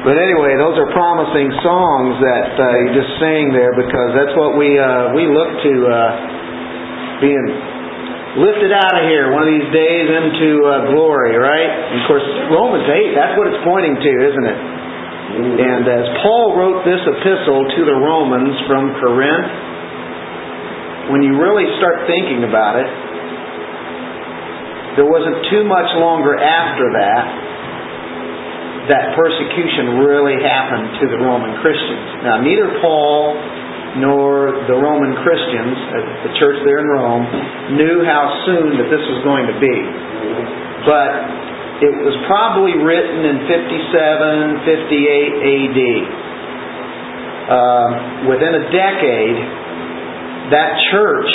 [0.00, 4.56] But anyway, those are promising songs that uh, you just sang there because that's what
[4.56, 7.46] we uh, we look to uh, being
[8.40, 11.68] lifted out of here one of these days into uh, glory, right?
[11.68, 14.60] And of course, Romans 8, that's what it's pointing to, isn't it?
[15.68, 19.52] And as Paul wrote this epistle to the Romans from Corinth,
[21.12, 22.88] when you really start thinking about it,
[24.96, 27.49] there wasn't too much longer after that
[28.88, 32.24] that persecution really happened to the Roman Christians.
[32.24, 33.36] Now, neither Paul
[33.98, 35.74] nor the Roman Christians,
[36.30, 37.26] the church there in Rome,
[37.76, 39.76] knew how soon that this was going to be.
[40.86, 41.10] But
[41.82, 44.70] it was probably written in 57, 58
[45.50, 45.80] AD.
[47.50, 49.38] Uh, within a decade,
[50.54, 51.30] that church,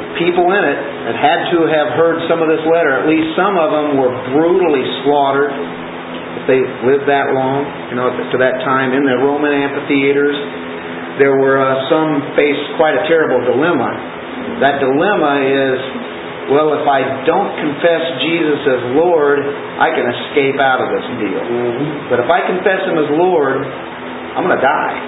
[0.00, 0.80] the people in it
[1.20, 4.84] had to have heard some of this letter, at least some of them were brutally
[5.04, 5.52] slaughtered
[6.48, 10.36] they lived that long, you know, to that time in the Roman amphitheaters
[11.18, 13.90] there were uh, some faced quite a terrible dilemma.
[14.62, 15.78] That dilemma is,
[16.50, 19.38] well, if I don't confess Jesus as Lord,
[19.78, 21.42] I can escape out of this deal.
[21.42, 22.10] Mm-hmm.
[22.10, 24.98] But if I confess Him as Lord, I'm going to die.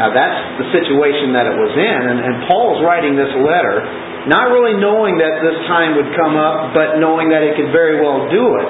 [0.00, 3.84] Now that's the situation that it was in, and, and Paul's writing this letter,
[4.32, 8.00] not really knowing that this time would come up, but knowing that it could very
[8.00, 8.68] well do it.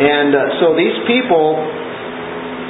[0.00, 1.60] And uh, so these people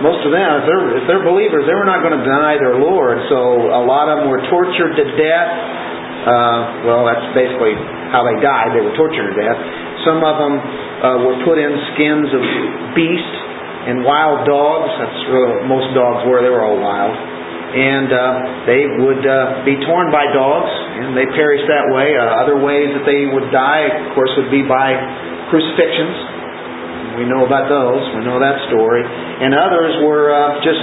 [0.00, 2.80] most of them, if they're, if they're believers, they were not going to deny their
[2.80, 3.20] Lord.
[3.28, 5.50] So a lot of them were tortured to death.
[6.24, 7.76] Uh, well, that's basically
[8.08, 8.72] how they died.
[8.72, 9.60] They were tortured to death.
[10.08, 12.42] Some of them uh, were put in skins of
[12.96, 13.36] beasts
[13.92, 14.88] and wild dogs.
[15.04, 16.40] That's really most dogs were.
[16.40, 17.12] They were all wild.
[17.70, 18.20] And uh,
[18.66, 22.16] they would uh, be torn by dogs, and they perished that way.
[22.16, 24.96] Uh, other ways that they would die, of course, would be by
[25.52, 26.39] crucifixions.
[27.18, 28.02] We know about those.
[28.14, 29.02] We know that story.
[29.02, 30.82] And others were uh, just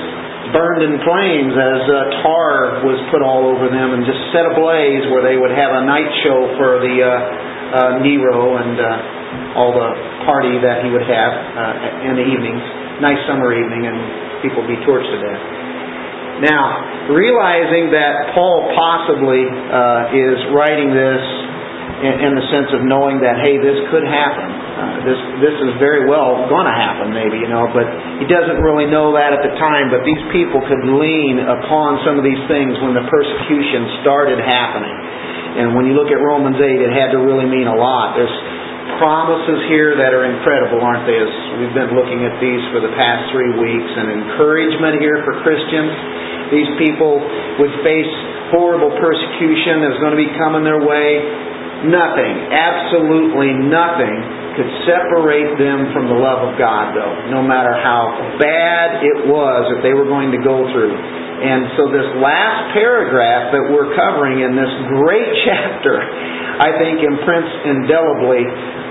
[0.52, 5.04] burned in flames as uh, tar was put all over them and just set ablaze
[5.12, 7.12] where they would have a night show for the uh,
[7.68, 9.90] uh, Nero and uh, all the
[10.24, 12.64] party that he would have uh, in the evenings,
[13.04, 13.98] nice summer evening, and
[14.40, 15.44] people be torched to death.
[16.48, 21.24] Now, realizing that Paul possibly uh, is writing this
[22.06, 24.67] in, in the sense of knowing that, hey, this could happen.
[25.06, 27.88] This this is very well going to happen, maybe you know, but
[28.22, 29.90] he doesn't really know that at the time.
[29.90, 34.94] But these people could lean upon some of these things when the persecution started happening.
[35.58, 38.14] And when you look at Romans eight, it had to really mean a lot.
[38.14, 38.38] There's
[39.02, 41.18] promises here that are incredible, aren't they?
[41.18, 45.42] As we've been looking at these for the past three weeks, and encouragement here for
[45.42, 45.92] Christians.
[46.54, 47.20] These people
[47.60, 48.12] would face
[48.56, 51.08] horrible persecution that was going to be coming their way.
[51.86, 54.18] Nothing, absolutely nothing,
[54.58, 58.10] could separate them from the love of God, though, no matter how
[58.42, 60.98] bad it was that they were going to go through.
[61.38, 67.54] And so, this last paragraph that we're covering in this great chapter, I think, imprints
[67.70, 68.42] indelibly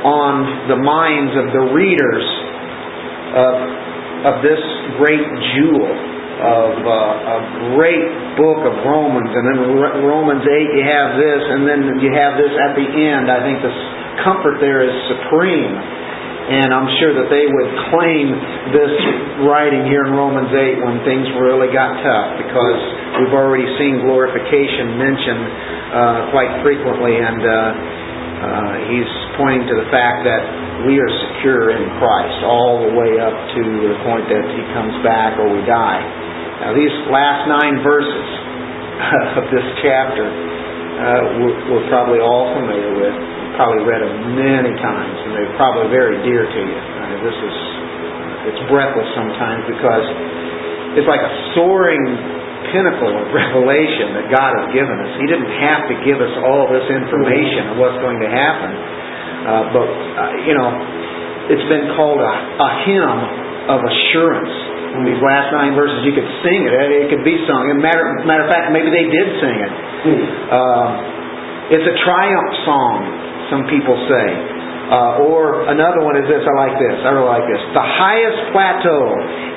[0.07, 2.27] on the minds of the readers
[3.35, 3.55] of,
[4.31, 4.63] of this
[5.03, 5.27] great
[5.59, 5.91] jewel
[6.37, 7.39] of uh, a
[7.73, 8.05] great
[8.37, 9.59] book of Romans, and then
[10.05, 13.33] Romans 8, you have this, and then you have this at the end.
[13.33, 13.73] I think the
[14.21, 15.75] comfort there is supreme.
[16.47, 18.31] And I'm sure that they would claim
[18.71, 18.95] this
[19.51, 22.79] writing here in Romans 8 when things really got tough because
[23.19, 25.43] we've already seen glorification mentioned
[25.91, 31.75] uh, quite frequently, and uh, uh, he's pointing to the fact that we are secure
[31.75, 35.67] in Christ all the way up to the point that he comes back or we
[35.67, 36.26] die.
[36.61, 38.29] Now, these last nine verses
[39.41, 40.25] of this chapter
[40.97, 43.13] uh, we're, we're, probably all familiar with.
[43.13, 46.81] You've probably read them many times, and they're probably very dear to you.
[46.81, 47.57] Uh, this is
[48.49, 50.07] it's breathless sometimes because
[50.97, 52.01] it's like a soaring
[52.73, 55.11] pinnacle of revelation that God has given us.
[55.21, 59.65] He didn't have to give us all this information of what's going to happen, uh,
[59.77, 60.71] but uh, you know,
[61.53, 63.19] it's been called a, a hymn
[63.69, 64.66] of assurance
[65.01, 66.73] in these last nine verses, you could sing it.
[66.73, 67.71] It could be sung.
[67.71, 69.73] And matter, matter of fact, maybe they did sing it.
[70.49, 72.97] Uh, it's a triumph song,
[73.51, 74.29] some people say.
[74.87, 76.47] Uh, or another one is this.
[76.47, 76.97] I like this.
[77.03, 77.59] I really like this.
[77.75, 79.03] The highest plateau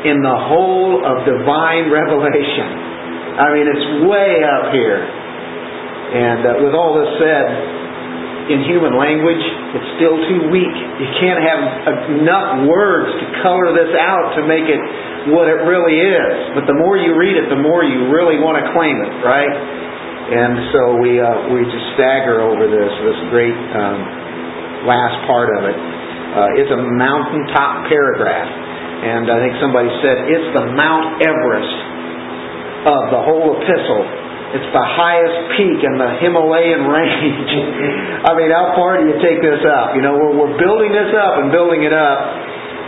[0.09, 2.69] in the whole of divine revelation.
[3.37, 5.05] I mean, it's way up here.
[5.05, 7.45] And uh, with all this said,
[8.49, 9.45] in human language,
[9.77, 10.75] it's still too weak.
[10.97, 11.61] You can't have
[12.17, 14.81] enough words to color this out to make it
[15.35, 16.35] what it really is.
[16.55, 19.53] But the more you read it, the more you really want to claim it, right?
[20.29, 23.99] And so we uh, we just stagger over this this great um,
[24.85, 25.77] last part of it.
[25.77, 28.69] Uh, it's a mountaintop paragraph.
[28.99, 31.77] And I think somebody said it's the Mount Everest
[32.83, 34.03] of the whole epistle.
[34.59, 37.51] It's the highest peak in the Himalayan range.
[38.27, 39.95] I mean, how far do you take this up?
[39.95, 42.17] You know, we're, we're building this up and building it up.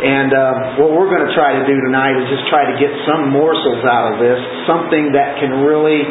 [0.02, 2.90] And um, what we're going to try to do tonight is just try to get
[3.06, 6.02] some morsels out of this, something that can really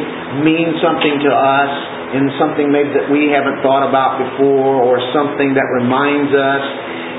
[0.46, 1.72] mean something to us,
[2.14, 6.64] and something maybe that we haven't thought about before, or something that reminds us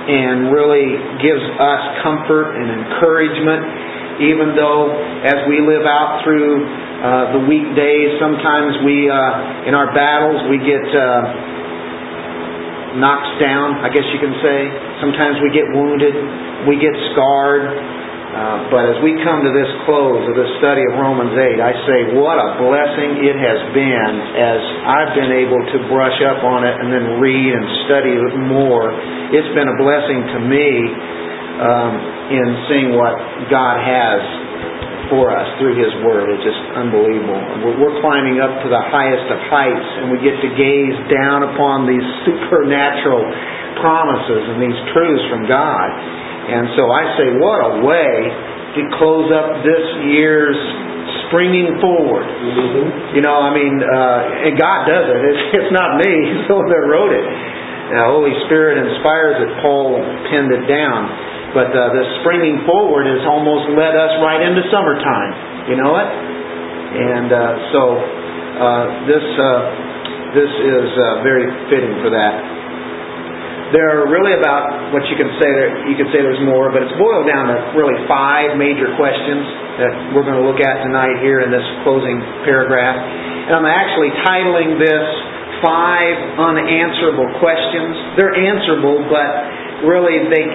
[0.01, 4.95] and really gives us comfort and encouragement, even though
[5.27, 10.57] as we live out through uh, the weekdays, sometimes we, uh, in our battles, we
[10.63, 11.60] get uh,
[12.97, 14.59] knocked down, I guess you can say.
[14.99, 16.15] Sometimes we get wounded,
[16.67, 17.67] we get scarred.
[18.31, 21.73] Uh, but as we come to this close of this study of Romans 8, I
[21.83, 26.63] say, what a blessing it has been as I've been able to brush up on
[26.63, 28.95] it and then read and study it more.
[29.35, 30.67] It's been a blessing to me
[31.59, 31.93] um,
[32.31, 33.19] in seeing what
[33.51, 34.19] God has
[35.11, 36.31] for us through His Word.
[36.31, 37.35] It's just unbelievable.
[37.67, 41.43] We're, we're climbing up to the highest of heights, and we get to gaze down
[41.51, 43.27] upon these supernatural
[43.83, 45.87] promises and these truths from God.
[46.47, 48.15] And so I say, what a way
[48.79, 49.85] to close up this
[50.15, 50.57] year's
[51.27, 52.27] springing forward.
[52.27, 53.19] Mm-hmm.
[53.19, 55.19] You know, I mean, uh, and God does it.
[55.27, 56.11] It's, it's not me.
[56.31, 57.27] He's the one that wrote it.
[57.91, 59.51] The Holy Spirit inspires it.
[59.59, 59.99] Paul
[60.31, 61.30] penned it down.
[61.51, 65.67] But uh, the springing forward has almost led us right into summertime.
[65.67, 66.09] You know it?
[66.91, 67.41] And uh,
[67.75, 69.59] so uh, this uh,
[70.31, 72.35] this is uh, very fitting for that.
[73.71, 75.47] There are really about what you can say.
[75.47, 79.47] There, you can say there's more, but it's boiled down to really five major questions
[79.79, 82.99] that we're going to look at tonight here in this closing paragraph.
[83.47, 85.07] And I'm actually titling this
[85.63, 88.19] five unanswerable questions.
[88.19, 90.45] They're answerable, but really they,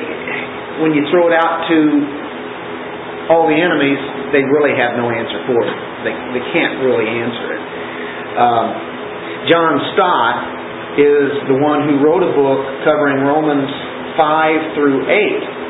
[0.82, 1.78] when you throw it out to
[3.32, 3.98] all the enemies,
[4.30, 5.76] they really have no answer for it.
[6.06, 7.62] They, they can't really answer it.
[8.36, 8.66] Um,
[9.50, 10.36] John Stott
[10.98, 13.68] is the one who wrote a book covering Romans
[14.16, 15.66] 5 through 8.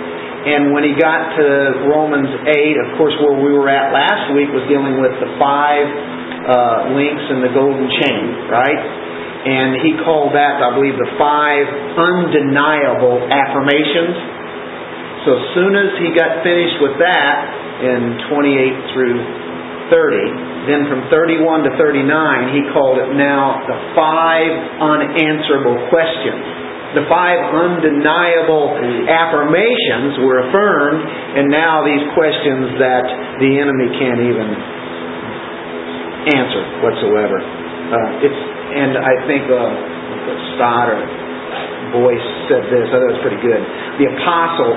[0.46, 1.46] And when he got to
[1.90, 5.86] Romans 8, of course, where we were at last week was dealing with the five
[6.46, 8.82] uh, links in the golden chain, right?
[9.46, 11.66] And he called that, I believe, the five
[11.98, 14.35] undeniable affirmations.
[15.26, 17.34] So as soon as he got finished with that
[17.82, 19.18] in 28 through
[19.90, 20.66] 30.
[20.66, 24.50] Then from 31 to 39, he called it now the five
[24.82, 26.42] unanswerable questions.
[26.98, 28.72] The five undeniable
[29.10, 31.02] affirmations were affirmed,
[31.38, 33.04] and now these questions that
[33.42, 34.48] the enemy can't even
[36.34, 37.38] answer whatsoever.
[37.38, 39.62] Uh, it's and I think uh,
[40.56, 41.02] Stott or
[41.94, 42.90] Boice said this.
[42.90, 43.62] I thought it was pretty good.
[44.02, 44.74] The apostle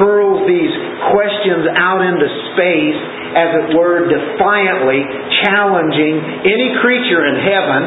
[0.00, 0.74] hurls these
[1.12, 3.00] questions out into space,
[3.34, 5.02] as it were, defiantly
[5.44, 6.14] challenging
[6.46, 7.80] any creature in heaven,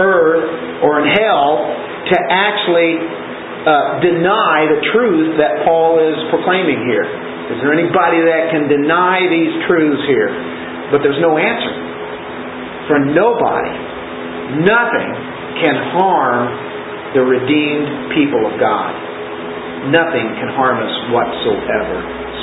[0.00, 0.46] earth,
[0.82, 1.50] or in hell
[2.12, 2.92] to actually
[3.66, 7.06] uh, deny the truth that Paul is proclaiming here.
[7.50, 10.30] Is there anybody that can deny these truths here?
[10.90, 11.74] But there's no answer.
[12.86, 13.74] For nobody,
[14.62, 15.10] nothing
[15.62, 16.42] can harm
[17.14, 19.05] the redeemed people of God
[19.90, 21.96] nothing can harm us whatsoever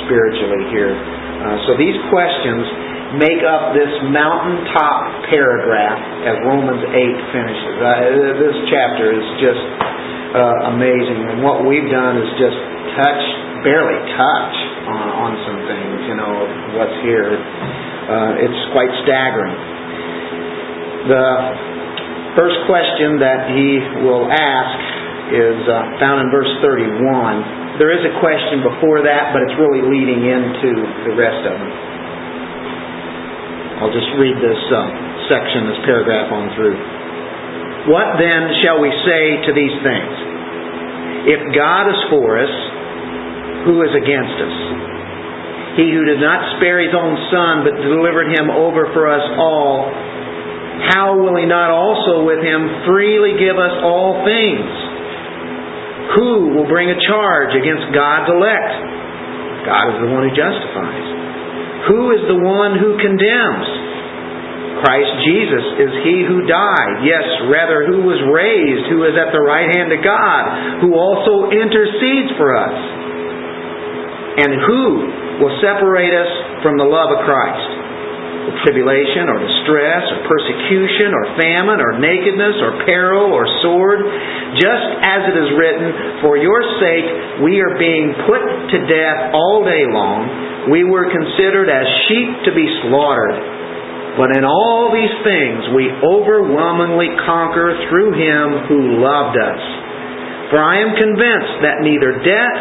[0.06, 0.92] spiritually here.
[0.94, 2.64] Uh, so these questions
[3.20, 7.74] make up this mountaintop paragraph as Romans 8 finishes.
[7.78, 7.92] Uh,
[8.40, 9.62] this chapter is just
[10.34, 11.20] uh, amazing.
[11.30, 12.58] And what we've done is just
[12.98, 13.22] touch,
[13.62, 14.54] barely touch
[14.90, 16.34] on, on some things, you know,
[16.74, 17.38] what's here.
[17.38, 19.54] Uh, it's quite staggering.
[21.06, 21.28] The
[22.34, 23.68] first question that he
[24.02, 24.93] will ask
[25.32, 27.80] is uh, found in verse 31.
[27.80, 30.70] There is a question before that, but it's really leading into
[31.08, 31.72] the rest of them.
[33.80, 34.78] I'll just read this uh,
[35.26, 36.76] section, this paragraph on through.
[37.90, 40.14] What then shall we say to these things?
[41.24, 42.54] If God is for us,
[43.64, 44.56] who is against us?
[45.80, 49.90] He who did not spare his own son, but delivered him over for us all,
[50.94, 54.83] how will he not also with him freely give us all things?
[56.12, 58.72] Who will bring a charge against God's elect?
[59.64, 61.06] God is the one who justifies.
[61.88, 63.68] Who is the one who condemns?
[64.84, 67.06] Christ Jesus is he who died.
[67.08, 70.42] Yes, rather, who was raised, who is at the right hand of God,
[70.84, 72.76] who also intercedes for us.
[74.44, 74.84] And who
[75.40, 76.30] will separate us
[76.60, 77.83] from the love of Christ?
[78.64, 84.04] Tribulation or distress or persecution or famine or nakedness or peril or sword.
[84.60, 87.08] Just as it is written, For your sake
[87.44, 88.42] we are being put
[88.74, 90.70] to death all day long.
[90.70, 93.36] We were considered as sheep to be slaughtered.
[94.14, 99.62] But in all these things we overwhelmingly conquer through Him who loved us.
[100.54, 102.58] For I am convinced that neither death,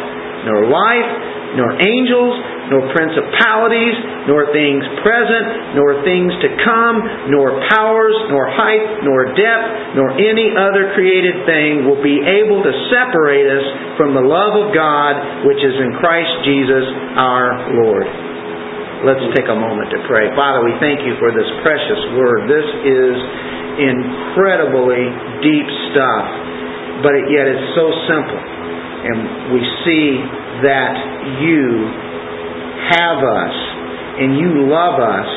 [0.49, 2.33] nor life, nor angels,
[2.73, 3.95] nor principalities,
[4.25, 6.97] nor things present, nor things to come,
[7.29, 12.73] nor powers, nor height, nor depth, nor any other created thing will be able to
[12.89, 13.65] separate us
[13.99, 16.85] from the love of God which is in Christ Jesus
[17.19, 18.07] our Lord.
[19.03, 20.31] Let's take a moment to pray.
[20.31, 22.47] Father, we thank you for this precious word.
[22.47, 23.15] This is
[23.83, 25.03] incredibly
[25.43, 26.25] deep stuff,
[27.03, 28.52] but yet it's so simple.
[29.03, 30.07] And we see
[30.63, 30.93] that
[31.43, 31.63] you
[32.95, 33.55] have us
[34.23, 35.29] and you love us.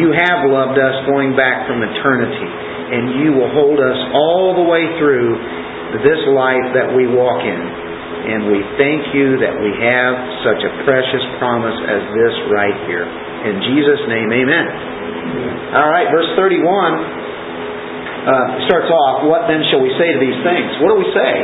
[0.00, 2.48] You have loved us going back from eternity.
[2.88, 5.36] And you will hold us all the way through
[6.00, 7.62] this life that we walk in.
[8.28, 10.14] And we thank you that we have
[10.44, 13.04] such a precious promise as this right here.
[13.04, 14.66] In Jesus' name, amen.
[15.76, 16.64] All right, verse 31
[18.28, 20.68] uh, starts off, What then shall we say to these things?
[20.84, 21.34] What do we say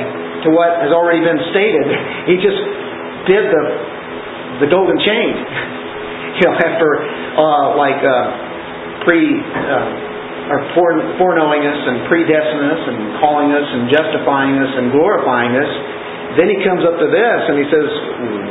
[0.44, 1.86] to what has already been stated?
[2.28, 2.60] He just
[3.26, 3.62] did the,
[4.64, 5.32] the golden chain.
[6.38, 6.88] you know, after,
[7.36, 9.20] uh, like, uh, pre.
[9.40, 10.60] Uh, or
[11.16, 15.70] foreknowing us and predestining us and calling us and justifying us and glorifying us,
[16.36, 17.88] then he comes up to this and he says,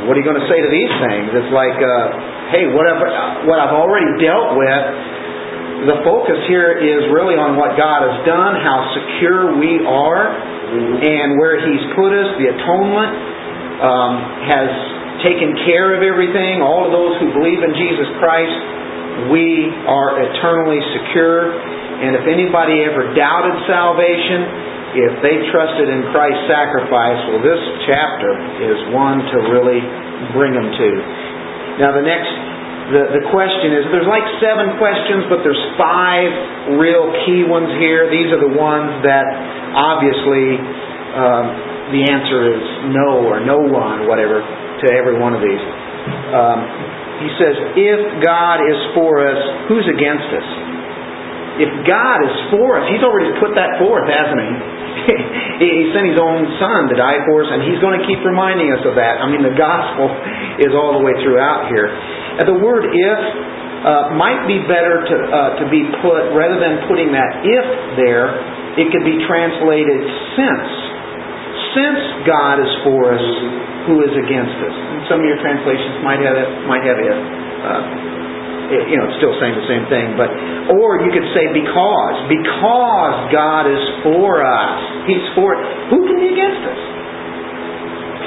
[0.08, 1.26] What are you going to say to these things?
[1.38, 3.06] It's like, uh, hey, whatever,
[3.46, 4.84] what I've already dealt with,
[5.84, 10.30] the focus here is really on what God has done, how secure we are,
[11.02, 12.28] and where He's put us.
[12.38, 13.12] The atonement
[13.82, 14.12] um,
[14.48, 14.70] has
[15.26, 16.62] taken care of everything.
[16.62, 18.56] All of those who believe in Jesus Christ,
[19.34, 21.54] we are eternally secure.
[21.54, 28.30] And if anybody ever doubted salvation, if they trusted in Christ's sacrifice, well, this chapter
[28.62, 29.82] is one to really
[30.34, 30.90] bring them to.
[31.82, 32.30] Now, the next,
[32.92, 38.12] the, the question is there's like seven questions, but there's five real key ones here.
[38.12, 39.24] These are the ones that
[39.72, 40.60] obviously
[41.16, 41.44] um,
[41.96, 45.64] the answer is no or no one, whatever, to every one of these.
[46.36, 46.58] Um,
[47.24, 49.40] he says, if God is for us,
[49.72, 50.48] who's against us?
[51.54, 54.74] If God is for us, He's already put that forth, hasn't He?
[55.62, 58.72] he sent his own son to die for us, and he's going to keep reminding
[58.72, 59.20] us of that.
[59.20, 60.08] I mean, the gospel
[60.66, 61.90] is all the way throughout here.
[62.42, 63.20] The word if
[63.84, 67.66] uh, might be better to, uh, to be put, rather than putting that if
[68.00, 68.26] there,
[68.80, 70.02] it could be translated
[70.34, 70.70] since.
[71.78, 73.26] Since God is for us,
[73.86, 74.74] who is against us?
[74.74, 77.18] And some of your translations might have it, might have if.
[77.64, 78.14] Uh,
[78.88, 80.32] you know, it's still saying the same thing, but
[80.72, 85.60] or you could say because because God is for us, He's for it.
[85.92, 86.80] Who can be against us?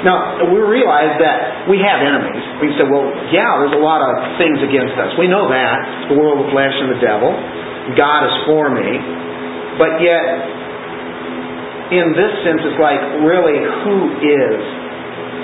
[0.06, 2.42] Now we realize that we have enemies.
[2.62, 5.10] We say, well, yeah, there's a lot of things against us.
[5.18, 7.34] We know that the world, the flesh, and the devil.
[7.96, 8.88] God is for me,
[9.80, 10.22] but yet,
[11.88, 14.60] in this sense, it's like really, who is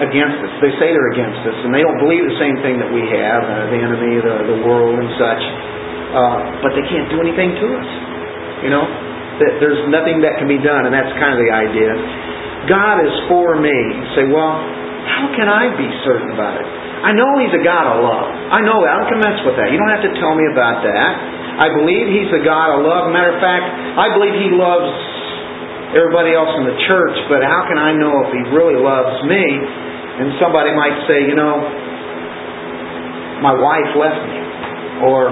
[0.04, 0.52] against us.
[0.60, 3.42] They say they're against us, and they don't believe the same thing that we have,
[3.46, 5.42] uh, the enemy, the, the world, and such.
[6.14, 7.88] Uh, but they can't do anything to us.
[8.60, 8.84] You know,
[9.40, 11.90] there's nothing that can be done, and that's kind of the idea.
[12.70, 13.72] God is for me.
[13.72, 14.54] You say, well,
[15.04, 16.66] how can I be certain about it?
[17.04, 18.28] I know He's a God of love.
[18.52, 18.92] I know that.
[18.96, 19.68] I don't mess with that.
[19.68, 21.10] You don't have to tell me about that.
[21.60, 23.12] I believe He's a God of love.
[23.12, 23.68] Matter of fact,
[24.00, 24.88] I believe He loves
[25.92, 29.44] everybody else in the church, but how can I know if He really loves me?
[30.18, 31.54] And somebody might say, you know,
[33.44, 34.38] my wife left me,
[35.04, 35.28] or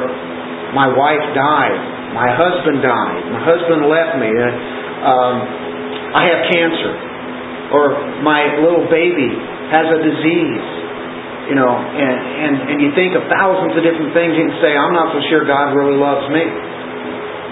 [0.77, 1.79] my wife died,
[2.13, 5.35] my husband died, my husband left me, uh, um,
[6.13, 6.93] I have cancer,
[7.73, 9.33] or my little baby
[9.73, 10.67] has a disease,
[11.49, 14.77] you know, and, and, and you think of thousands of different things you can say,
[14.77, 16.45] I'm not so sure God really loves me.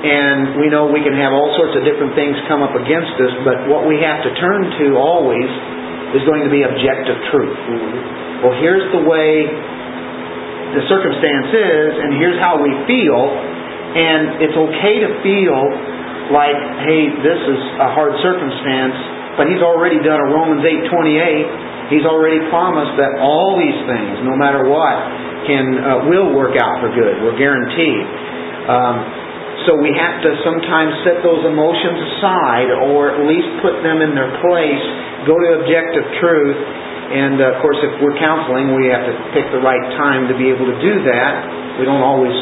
[0.00, 3.34] And we know we can have all sorts of different things come up against us,
[3.44, 5.50] but what we have to turn to always
[6.16, 7.52] is going to be objective truth.
[7.52, 8.44] Mm-hmm.
[8.44, 9.44] Well, here's the way
[10.72, 13.20] the circumstance is, and here's how we feel,
[13.92, 15.60] and it's okay to feel
[16.32, 18.96] like, hey, this is a hard circumstance,
[19.40, 21.88] but he's already done a Romans 8:28.
[21.88, 24.94] He's already promised that all these things, no matter what,
[25.49, 27.25] can uh, will work out for good.
[27.25, 28.04] We're guaranteed.
[28.68, 28.97] Um,
[29.64, 34.12] so we have to sometimes set those emotions aside, or at least put them in
[34.12, 34.85] their place
[35.26, 36.61] go to objective truth.
[37.11, 40.35] And uh, of course, if we're counseling, we have to pick the right time to
[40.37, 41.32] be able to do that.
[41.80, 42.37] We don't always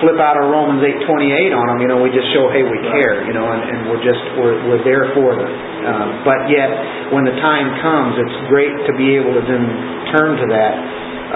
[0.00, 1.78] flip out our Romans 8:28 on them.
[1.80, 3.24] You know, we just show, hey, we care.
[3.24, 5.48] You know, and, and we're just we're, we're there for them.
[5.48, 6.68] Uh, but yet,
[7.14, 9.64] when the time comes, it's great to be able to then
[10.12, 10.74] turn to that.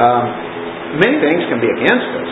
[0.01, 0.25] Um,
[1.01, 2.31] many things can be against us,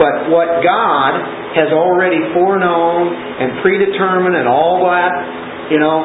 [0.00, 1.12] but what God
[1.54, 5.12] has already foreknown and predetermined and all that,
[5.68, 5.98] you know,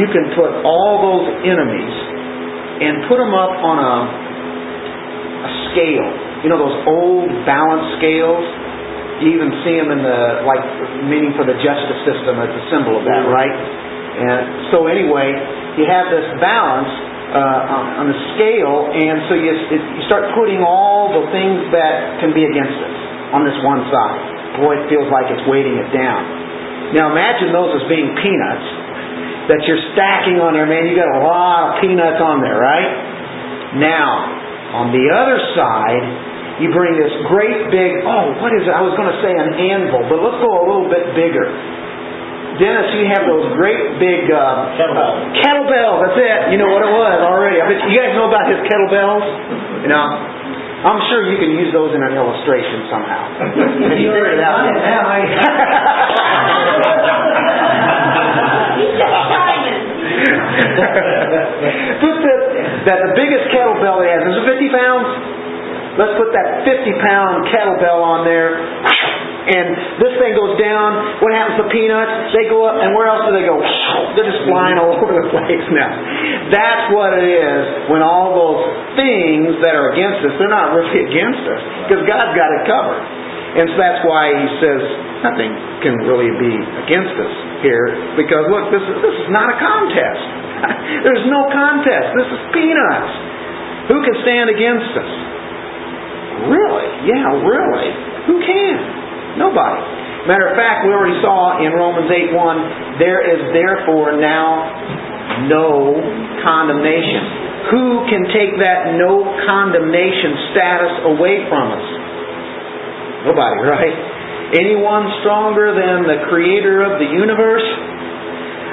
[0.00, 1.94] you can put all those enemies
[2.82, 3.94] and put them up on a,
[5.44, 6.31] a scale.
[6.42, 8.42] You know those old balance scales?
[9.22, 10.62] You even see them in the, like,
[11.06, 13.54] meaning for the justice system as a symbol of that, right?
[13.54, 15.30] And so anyway,
[15.78, 16.90] you have this balance
[17.32, 22.34] uh, on the scale, and so you, you start putting all the things that can
[22.34, 22.96] be against us
[23.32, 24.20] on this one side.
[24.60, 26.20] Boy, it feels like it's weighting it down.
[26.92, 28.68] Now imagine those as being peanuts
[29.48, 30.90] that you're stacking on there, man.
[30.90, 33.80] You got a lot of peanuts on there, right?
[33.80, 36.04] Now, on the other side,
[36.62, 38.70] you bring this great big, oh, what is it?
[38.70, 41.50] I was going to say an anvil, but let's go a little bit bigger.
[42.62, 45.34] Dennis, you have those great big uh, kettlebells.
[45.34, 45.98] Uh, kettlebells.
[46.06, 46.38] That's it.
[46.54, 47.58] You know what it was already.
[47.58, 49.24] I bet you guys know about his kettlebells.
[49.82, 50.04] You know,
[50.86, 53.24] I'm sure you can use those in an illustration somehow.
[53.88, 54.68] Have you figured it out?
[62.02, 62.34] Put the,
[62.84, 65.08] that the biggest kettlebell he has is it 50 pounds.
[66.00, 68.56] Let's put that 50 pound kettlebell on there.
[69.42, 71.18] And this thing goes down.
[71.18, 72.30] What happens to peanuts?
[72.30, 73.58] They go up, and where else do they go?
[74.14, 75.90] They're just flying all over the place now.
[76.54, 78.62] That's what it is when all those
[78.94, 83.02] things that are against us, they're not really against us because God's got it covered.
[83.52, 84.80] And so that's why he says
[85.20, 85.52] nothing
[85.84, 86.52] can really be
[86.88, 90.24] against us here because look, this is, this is not a contest.
[91.04, 92.16] There's no contest.
[92.16, 93.12] This is peanuts.
[93.92, 95.12] Who can stand against us?
[96.48, 96.88] Really?
[97.10, 97.88] Yeah, really.
[98.26, 98.76] Who can?
[99.38, 99.80] Nobody.
[100.26, 105.98] Matter of fact, we already saw in Romans 8 1, there is therefore now no
[106.46, 107.42] condemnation.
[107.74, 111.86] Who can take that no condemnation status away from us?
[113.26, 113.96] Nobody, right?
[114.62, 117.66] Anyone stronger than the creator of the universe?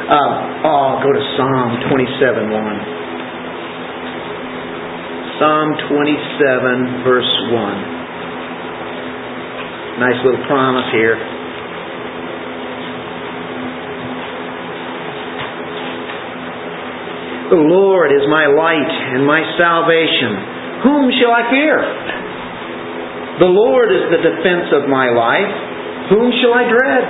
[0.09, 2.98] Um, oh, go to Psalm 27 1.
[5.39, 7.55] Psalm 27, verse 1.
[10.03, 11.15] Nice little promise here.
[17.55, 20.83] The Lord is my light and my salvation.
[20.83, 21.87] Whom shall I fear?
[23.39, 25.55] The Lord is the defense of my life.
[26.11, 27.07] Whom shall I dread?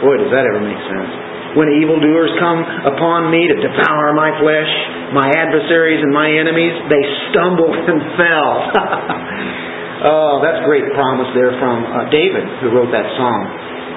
[0.00, 1.25] Boy, does that ever make sense
[1.56, 4.68] when evildoers come upon me to devour my flesh,
[5.16, 8.52] my adversaries and my enemies, they stumbled and fell.
[10.12, 13.40] oh, that's great promise there from uh, David, who wrote that song.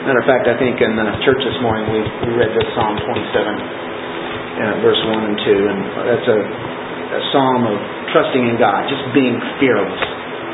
[0.08, 2.96] Matter of fact, I think in the church this morning we, we read this Psalm
[2.96, 7.78] 27, uh, verse 1 and 2, and that's a, a psalm of
[8.16, 10.00] trusting in God, just being fearless.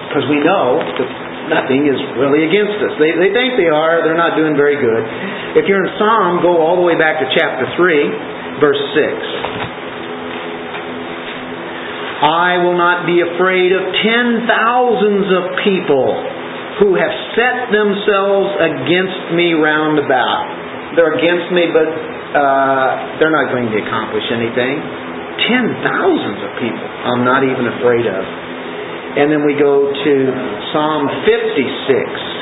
[0.09, 2.93] Because we know that nothing is really against us.
[2.97, 4.01] They, they think they are.
[4.05, 5.03] They're not doing very good.
[5.59, 9.65] If you're in Psalm, go all the way back to chapter 3, verse 6.
[12.25, 16.09] I will not be afraid of ten thousands of people
[16.79, 20.95] who have set themselves against me round about.
[20.95, 24.79] They're against me, but uh, they're not going to accomplish anything.
[25.43, 28.23] Ten thousands of people I'm not even afraid of.
[29.15, 30.13] And then we go to
[30.75, 32.35] Psalm 56.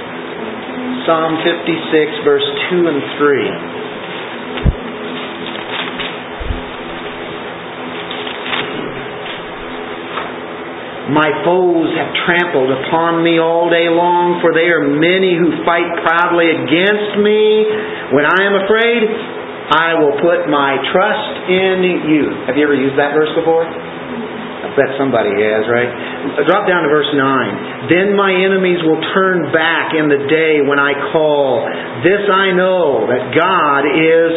[1.05, 3.83] Psalm 56, verse 2 and 3.
[11.13, 15.93] My foes have trampled upon me all day long, for they are many who fight
[16.01, 17.69] proudly against me.
[18.17, 19.03] When I am afraid,
[19.69, 22.49] I will put my trust in you.
[22.49, 23.67] Have you ever used that verse before?
[23.67, 26.12] I bet somebody has, right?
[26.23, 27.91] Uh, drop down to verse 9.
[27.91, 31.67] Then my enemies will turn back in the day when I call.
[31.99, 34.31] This I know, that God is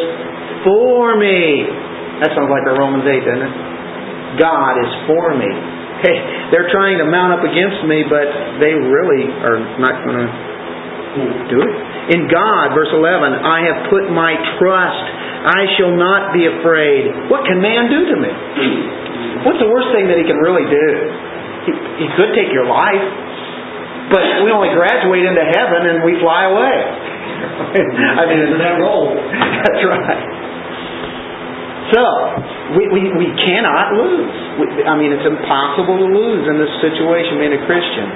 [0.67, 1.63] for me.
[2.27, 3.55] That sounds like our Romans 8, doesn't it?
[4.43, 5.51] God is for me.
[5.97, 6.13] Hey,
[6.53, 8.29] they're trying to mount up against me, but
[8.61, 10.29] they really are not going to
[11.49, 11.75] do it.
[12.13, 15.05] In God, verse 11, I have put my trust.
[15.49, 17.33] I shall not be afraid.
[17.33, 18.33] What can man do to me?
[19.49, 20.89] What's the worst thing that he can really do?
[21.67, 23.05] He, he could take your life,
[24.15, 26.79] but we only graduate into heaven and we fly away.
[28.21, 29.13] I mean, it's that role.
[29.67, 30.25] That's right.
[31.91, 32.03] So,
[32.79, 34.35] we, we, we cannot lose.
[34.59, 38.07] We, I mean, it's impossible to lose in this situation being a Christian.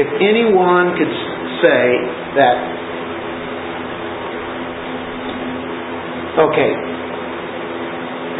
[0.00, 1.12] if anyone could
[1.60, 1.84] say
[2.40, 2.56] that,
[6.40, 6.72] okay,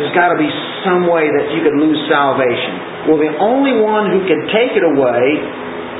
[0.00, 0.48] there's got to be
[0.88, 2.91] some way that you could lose salvation.
[3.08, 5.22] Well, the only one who can take it away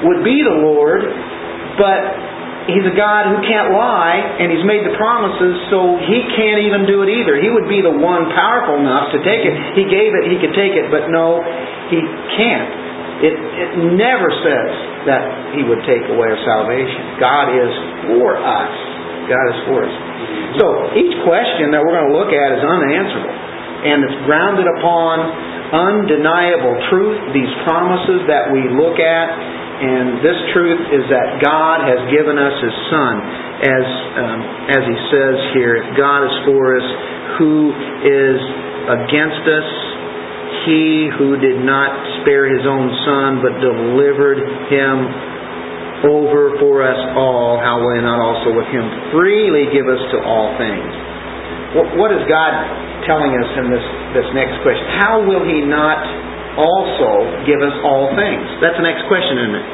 [0.06, 1.02] would be the Lord,
[1.78, 2.00] but
[2.62, 6.86] He's a God who can't lie, and He's made the promises, so He can't even
[6.86, 7.34] do it either.
[7.42, 9.54] He would be the one powerful enough to take it.
[9.74, 11.42] He gave it, He could take it, but no,
[11.90, 11.98] He
[12.38, 12.70] can't.
[13.22, 14.70] It, it never says
[15.10, 17.18] that He would take away our salvation.
[17.18, 17.72] God is
[18.14, 18.74] for us.
[19.26, 19.94] God is for us.
[20.58, 23.36] So each question that we're going to look at is unanswerable,
[23.82, 25.16] and it's grounded upon
[25.72, 29.28] undeniable truth, these promises that we look at,
[29.82, 33.14] and this truth is that God has given us His Son.
[33.62, 33.86] As,
[34.20, 34.40] um,
[34.70, 36.86] as He says here, if God is for us,
[37.40, 37.74] who
[38.06, 38.38] is
[39.02, 39.68] against us?
[40.62, 41.90] He who did not
[42.22, 44.38] spare His own Son, but delivered
[44.70, 44.96] Him
[46.06, 50.18] over for us all, how will He not also with Him freely give us to
[50.22, 50.90] all things?
[51.74, 52.52] What, what is God
[53.08, 53.86] telling us in this,
[54.16, 54.84] this next question?
[54.98, 56.00] How will He not
[56.56, 58.44] also give us all things?
[58.60, 59.68] That's the next question, isn't it?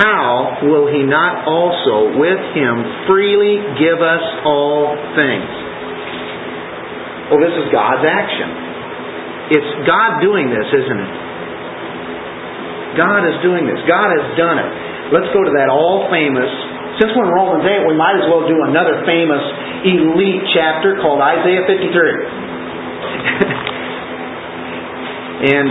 [0.00, 5.50] How will he not also with him freely give us all things?
[7.28, 8.48] Well, this is God's action.
[9.60, 11.12] It's God doing this, isn't it?
[12.96, 13.76] God is doing this.
[13.84, 14.72] God has done it.
[15.12, 16.48] Let's go to that all famous.
[16.96, 19.44] Since we're in Romans 8, we might as well do another famous
[19.84, 21.80] elite chapter called Isaiah 53.
[25.54, 25.68] and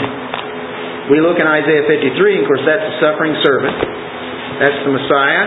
[1.09, 3.77] we look in Isaiah 53, and of course, that's the suffering servant.
[4.61, 5.45] That's the Messiah.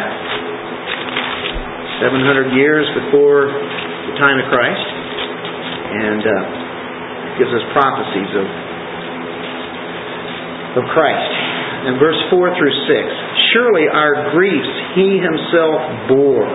[2.03, 4.87] 700 years before the time of Christ.
[5.93, 6.63] And uh,
[7.39, 8.47] gives us prophecies of,
[10.83, 11.33] of Christ.
[11.87, 12.87] In verse 4 through 6,
[13.55, 16.49] Surely our griefs he himself bore,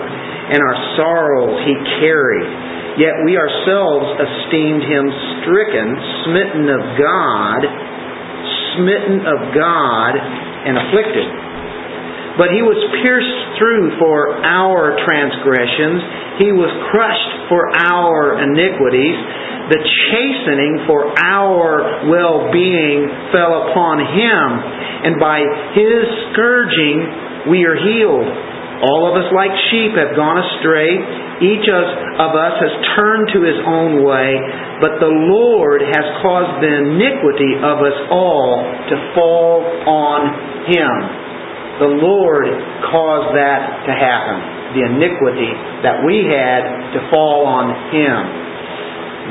[0.54, 2.50] and our sorrows he carried.
[2.98, 5.06] Yet we ourselves esteemed him
[5.44, 5.88] stricken,
[6.26, 7.62] smitten of God,
[8.74, 11.28] smitten of God, and afflicted.
[12.42, 16.02] But he was pierced through for our transgressions,
[16.38, 19.18] he was crushed for our iniquities.
[19.74, 24.46] The chastening for our well being fell upon him,
[25.12, 25.42] and by
[25.76, 28.57] his scourging we are healed.
[28.78, 30.92] All of us, like sheep, have gone astray.
[31.42, 34.38] Each of us has turned to his own way,
[34.82, 40.20] but the Lord has caused the iniquity of us all to fall on
[40.70, 40.94] him.
[41.82, 42.50] The Lord
[42.90, 44.78] caused that to happen.
[44.78, 45.50] The iniquity
[45.82, 48.20] that we had to fall on him.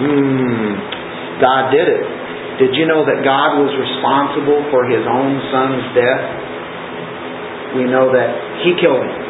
[0.03, 0.71] Hmm.
[1.39, 2.03] God did it.
[2.59, 6.23] Did you know that God was responsible for his own son's death?
[7.77, 8.31] We know that
[8.65, 9.26] he killed him.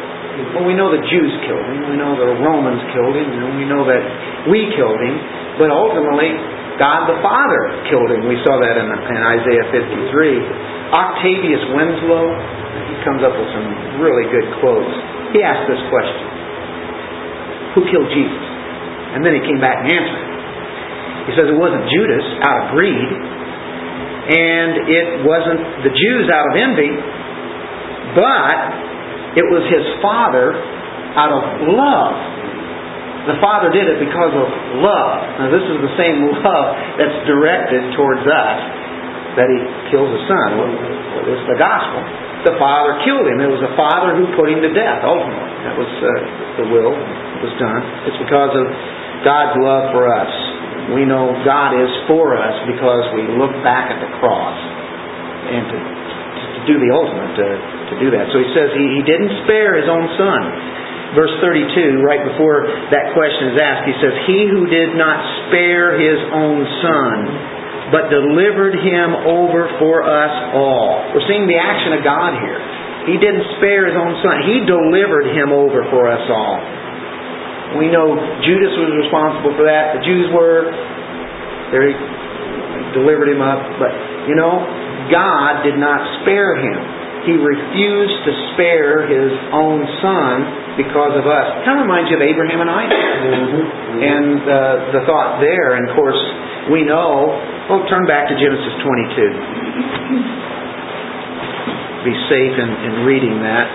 [0.53, 1.89] Well, we know the Jews killed him.
[1.89, 3.25] We know the Romans killed him.
[3.25, 4.03] And we know that
[4.49, 5.15] we killed him.
[5.57, 6.29] But ultimately,
[6.77, 8.29] God the Father killed him.
[8.29, 10.93] We saw that in, in Isaiah 53.
[10.93, 12.25] Octavius Winslow,
[12.85, 14.93] he comes up with some really good quotes.
[15.33, 16.25] He asked this question
[17.75, 18.45] Who killed Jesus?
[19.17, 20.25] And then he came back and answered.
[21.27, 23.09] He says it wasn't Judas out of greed,
[24.31, 26.93] and it wasn't the Jews out of envy,
[28.15, 28.86] but
[29.37, 30.57] it was his father
[31.13, 32.17] out of love.
[33.29, 34.47] The father did it because of
[34.81, 35.17] love.
[35.37, 38.59] Now, this is the same love that's directed towards us
[39.37, 39.59] that he
[39.93, 40.47] kills the son.
[40.57, 40.73] Well,
[41.29, 42.01] it's the gospel.
[42.49, 43.37] The father killed him.
[43.37, 45.53] It was the father who put him to death, ultimately.
[45.69, 46.09] That was uh,
[46.63, 46.93] the will.
[47.37, 47.81] Was done.
[48.09, 48.65] It's because of
[49.21, 50.31] God's love for us.
[50.97, 55.77] We know God is for us because we look back at the cross and to,
[55.77, 57.47] to do the ultimate, to,
[57.91, 58.29] to do that.
[58.31, 60.41] So he says he, he didn't spare his own son.
[61.15, 65.95] Verse 32, right before that question is asked, he says, He who did not spare
[65.95, 67.15] his own son,
[67.95, 71.15] but delivered him over for us all.
[71.15, 72.59] We're seeing the action of God here.
[73.07, 76.59] He didn't spare his own son, he delivered him over for us all.
[77.79, 78.15] We know
[78.47, 79.99] Judas was responsible for that.
[79.99, 80.71] The Jews were.
[81.71, 81.91] They
[82.95, 83.59] delivered him up.
[83.75, 83.91] But,
[84.31, 84.63] you know,
[85.11, 86.79] God did not spare him.
[87.27, 91.59] He refused to spare his own son because of us.
[91.67, 92.95] Kind of reminds you of Abraham and Isaac.
[92.95, 93.99] Mm-hmm.
[93.99, 96.15] And uh, the thought there, and of course,
[96.71, 97.35] we know.
[97.67, 98.95] Oh, turn back to Genesis 22.
[102.07, 103.67] Be safe in, in reading that.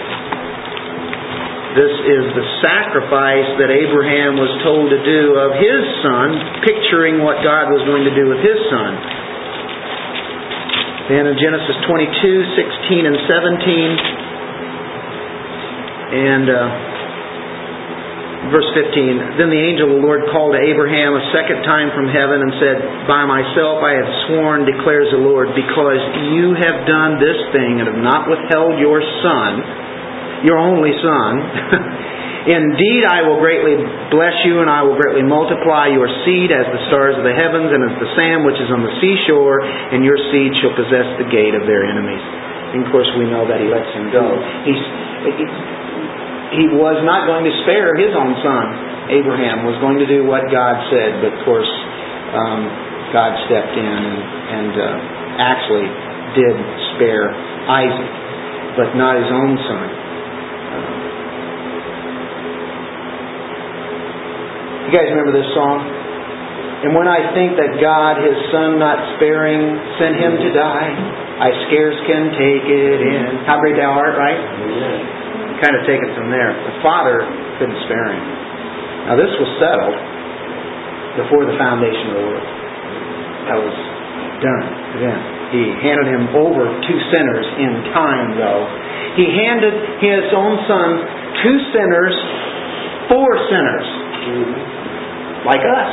[1.77, 7.45] This is the sacrifice that Abraham was told to do of his son, picturing what
[7.45, 8.97] God was going to do with his son.
[11.03, 14.23] And in Genesis 22, 16, and 17,
[16.13, 16.55] and uh,
[18.55, 22.07] verse 15 Then the angel of the Lord called to Abraham a second time from
[22.07, 22.79] heaven and said,
[23.11, 25.99] By myself I have sworn, declares the Lord, because
[26.39, 29.59] you have done this thing and have not withheld your son,
[30.47, 31.31] your only son.
[32.43, 33.79] Indeed, I will greatly
[34.11, 37.71] bless you, and I will greatly multiply your seed as the stars of the heavens
[37.71, 41.29] and as the sand which is on the seashore, and your seed shall possess the
[41.31, 42.23] gate of their enemies.
[42.75, 44.27] And of course, we know that he lets him go.
[44.67, 44.83] He's,
[46.59, 48.67] he was not going to spare his own son.
[49.13, 51.71] Abraham was going to do what God said, but of course,
[52.35, 52.67] um,
[53.15, 54.19] God stepped in and,
[54.51, 54.99] and uh,
[55.47, 55.87] actually
[56.35, 56.57] did
[56.97, 57.31] spare
[57.71, 58.13] Isaac,
[58.75, 60.02] but not his own son.
[64.89, 65.83] You guys remember this song?
[66.83, 69.63] And when I think that God, his son not sparing,
[70.03, 70.91] sent him to die,
[71.39, 73.47] I scarce can take it in.
[73.47, 74.39] How great thou art, right?
[75.63, 76.51] kind of take it from there.
[76.51, 77.23] The father
[77.63, 78.25] couldn't spare him.
[79.07, 79.95] Now this was settled
[81.23, 82.49] before the foundation of the world.
[83.47, 83.77] That was
[84.43, 84.67] done
[84.99, 85.19] then.
[85.55, 88.65] He handed him over to sinners in time, though.
[89.15, 90.89] He handed his own son
[91.47, 92.17] to sinners
[93.13, 93.87] for sinners,
[95.47, 95.91] like us.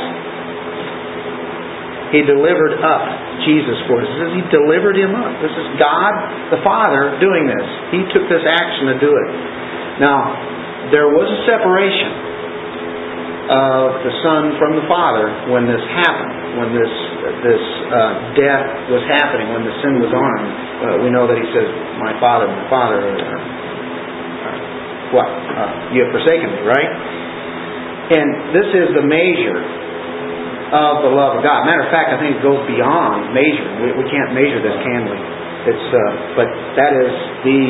[2.10, 3.02] He delivered up
[3.46, 4.10] Jesus for us.
[4.34, 5.30] He delivered him up.
[5.38, 6.12] This is God
[6.50, 7.66] the Father doing this.
[7.94, 9.30] He took this action to do it.
[10.02, 12.30] Now, there was a separation
[13.50, 16.92] of the Son from the Father when this happened, when this
[17.46, 20.50] this uh, death was happening, when the sin was on him.
[20.50, 21.66] Uh, we know that he says,
[21.98, 23.38] "My Father, my Father." Uh,
[25.14, 25.26] what?
[25.26, 26.90] Uh, you have forsaken me, right?
[28.10, 29.62] And this is the measure
[30.70, 31.66] of the love of God.
[31.66, 33.86] Matter of fact, I think it goes beyond measuring.
[33.86, 35.18] We, we can't measure this, can we?
[35.70, 36.00] It's, uh,
[36.34, 37.10] but that is
[37.46, 37.60] the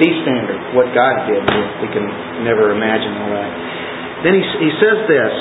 [0.00, 0.72] the standard.
[0.72, 1.44] What God did,
[1.84, 2.08] we can
[2.48, 3.50] never imagine all that.
[4.24, 5.34] Then he, he says this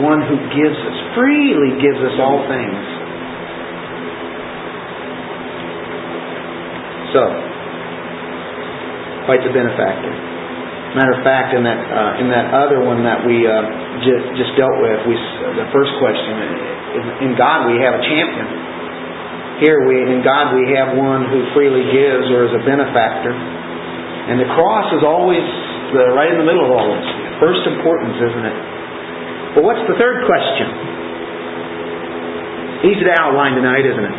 [0.05, 2.85] one who gives us, freely gives us all things.
[7.17, 7.25] So,
[9.25, 10.30] quite the benefactor.
[10.91, 13.63] Matter of fact, in that uh, in that other one that we uh,
[14.03, 15.15] just, just dealt with, we
[15.55, 16.35] the first question
[17.31, 18.47] in God we have a champion.
[19.63, 24.43] Here we in God we have one who freely gives or is a benefactor, and
[24.43, 25.47] the cross is always
[25.95, 27.07] the, right in the middle of all this.
[27.39, 28.59] First importance, isn't it?
[29.55, 30.67] But what's the third question?
[32.91, 34.17] Easy to outline tonight, isn't it?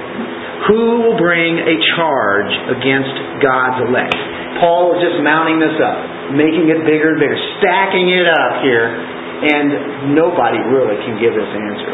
[0.72, 4.41] Who will bring a charge against God's elect?
[4.62, 5.98] Paul is just mounting this up,
[6.38, 11.50] making it bigger and bigger, stacking it up here, and nobody really can give this
[11.50, 11.94] answer.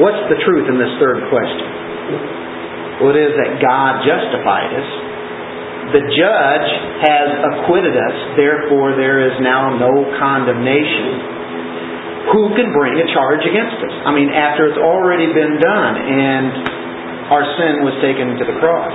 [0.00, 1.68] What's the truth in this third question?
[3.04, 4.88] Well, it is that God justified us
[5.90, 6.68] the judge
[7.02, 11.42] has acquitted us, therefore there is now no condemnation.
[12.32, 13.94] who can bring a charge against us?
[14.06, 16.48] I mean, after it's already been done and
[17.34, 18.94] our sin was taken to the cross.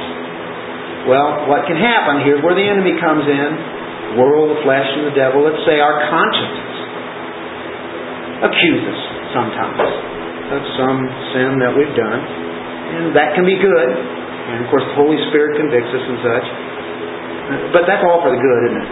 [1.07, 2.27] Well, what can happen?
[2.27, 3.49] Here's where the enemy comes in
[4.15, 5.43] world, the flesh, and the devil.
[5.43, 6.75] Let's say our consciences
[8.47, 9.01] accuse us
[9.35, 9.79] sometimes
[10.47, 10.99] of some
[11.35, 12.21] sin that we've done.
[12.87, 13.89] And that can be good.
[14.47, 16.47] And of course, the Holy Spirit convicts us and such.
[17.75, 18.89] But that's all for the good, isn't it?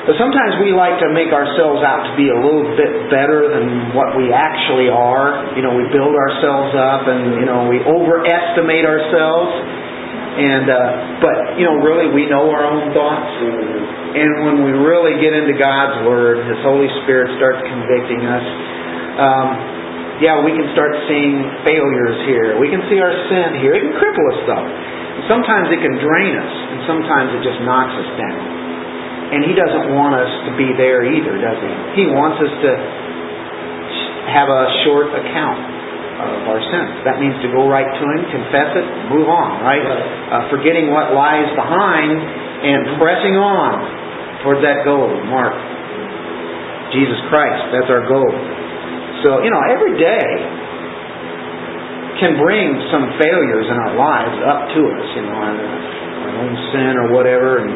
[0.00, 3.92] But sometimes we like to make ourselves out to be a little bit better than
[3.92, 5.54] what we actually are.
[5.54, 9.50] You know, we build ourselves up and, you know, we overestimate ourselves.
[10.30, 10.78] And, uh,
[11.18, 13.34] but, you know, really we know our own thoughts.
[14.14, 18.46] And when we really get into God's Word, His Holy Spirit starts convicting us.
[19.18, 19.48] Um,
[20.22, 22.60] yeah, we can start seeing failures here.
[22.60, 23.74] We can see our sin here.
[23.74, 24.66] It can cripple us, though.
[25.26, 28.42] Sometimes it can drain us, and sometimes it just knocks us down.
[29.34, 31.72] And He doesn't want us to be there either, does He?
[32.02, 32.72] He wants us to
[34.30, 35.79] have a short account
[36.26, 37.04] of our sins.
[37.06, 39.80] That means to go right to Him, confess it, move on, right?
[39.84, 42.16] Uh, forgetting what lies behind
[42.60, 43.72] and pressing on
[44.44, 45.56] towards that goal, Mark.
[46.92, 48.32] Jesus Christ, that's our goal.
[49.22, 50.28] So, you know, every day
[52.18, 56.52] can bring some failures in our lives up to us, you know, our, our own
[56.74, 57.72] sin or whatever, and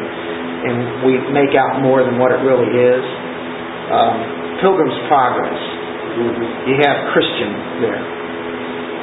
[0.65, 3.05] and we make out more than what it really is.
[3.93, 4.17] Um,
[4.65, 5.61] Pilgrim's Progress.
[6.65, 8.01] You have Christian there.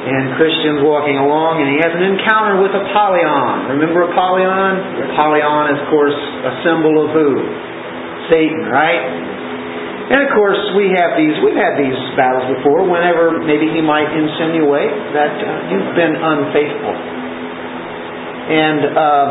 [0.03, 3.79] And Christian's walking along and he has an encounter with Apollyon.
[3.79, 5.07] Remember Apollyon?
[5.15, 7.39] Apollyon is, of course, a symbol of who?
[8.27, 8.99] Satan, right?
[10.11, 11.31] And of course, we have these.
[11.39, 12.83] We've had these battles before.
[12.83, 16.95] Whenever maybe he might insinuate that uh, you've been unfaithful,
[18.51, 19.27] and uh,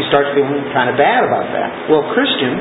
[0.00, 1.92] he starts feeling kind of bad about that.
[1.92, 2.56] Well, Christian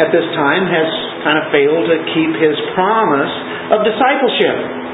[0.00, 0.88] at this time has
[1.20, 3.32] kind of failed to keep his promise
[3.76, 4.85] of discipleship.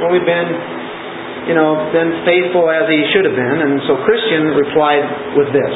[0.00, 0.50] Well, we've been,
[1.52, 5.74] you know, been faithful as he should have been, and so Christian replied with this,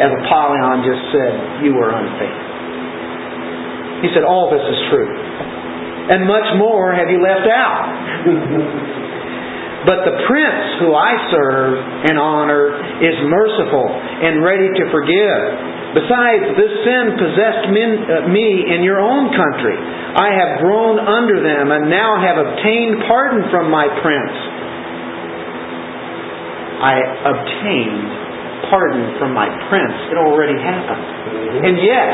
[0.00, 1.32] as Apollyon just said,
[1.68, 2.48] "You were unfaithful."
[4.00, 5.10] He said, "All this is true,
[6.16, 8.98] and much more have you left out."
[9.82, 11.74] But the prince who I serve
[12.06, 12.70] and honor
[13.02, 15.42] is merciful and ready to forgive.
[15.92, 19.76] Besides, this sin possessed uh, me in your own country.
[19.76, 24.36] I have grown under them and now have obtained pardon from my prince.
[26.80, 26.96] I
[27.28, 28.08] obtained
[28.72, 29.96] pardon from my prince.
[30.08, 31.04] It already happened.
[31.60, 32.12] And yes,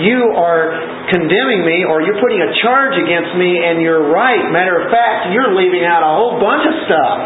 [0.00, 0.80] you are
[1.12, 4.48] condemning me or you're putting a charge against me and you're right.
[4.48, 7.16] Matter of fact, you're leaving out a whole bunch of stuff.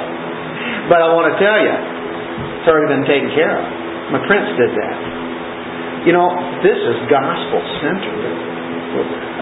[0.91, 1.75] But I want to tell you,
[2.61, 3.65] it's already been taken care of.
[4.11, 5.24] My prince did that.
[6.05, 6.29] You know,
[6.61, 8.21] this is gospel centered.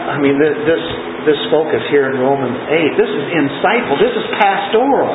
[0.02, 0.82] I mean, this
[1.26, 3.94] this focus here in Romans 8, this is insightful.
[4.02, 5.14] This is pastoral.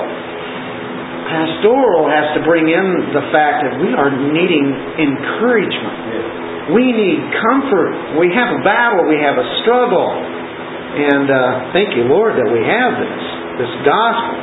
[1.27, 6.71] Pastoral has to bring in the fact that we are needing encouragement.
[6.71, 8.19] We need comfort.
[8.19, 9.07] We have a battle.
[9.12, 10.07] We have a struggle.
[10.07, 13.23] And uh, thank you, Lord, that we have this,
[13.60, 14.39] this gospel.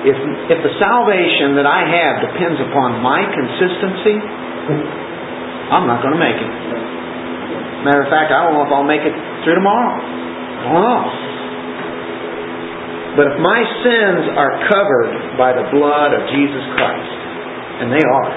[0.00, 0.16] If,
[0.52, 4.16] if the salvation that I have depends upon my consistency,
[5.70, 6.50] I'm not going to make it.
[7.86, 9.14] Matter of fact, I don't know if I'll make it
[9.46, 9.94] through tomorrow.
[9.96, 11.02] I don't know.
[13.16, 17.10] But if my sins are covered by the blood of Jesus Christ,
[17.82, 18.30] and they are,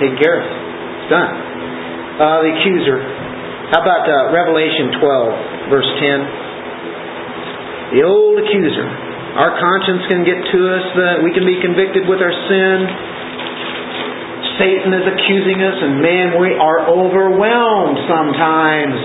[0.00, 0.56] take care of it
[1.04, 1.32] It's done.
[2.20, 2.98] Uh, the accuser.
[3.72, 7.96] How about uh, Revelation 12, verse 10?
[7.96, 8.88] The old accuser.
[9.40, 10.84] Our conscience can get to us.
[10.98, 12.76] That we can be convicted with our sin.
[14.60, 19.00] Satan is accusing us, and man, we are overwhelmed sometimes.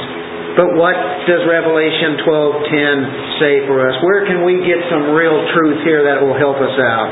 [0.59, 0.95] But what
[1.27, 2.95] does Revelation 12:10
[3.39, 3.95] say for us?
[4.03, 7.07] Where can we get some real truth here that will help us out?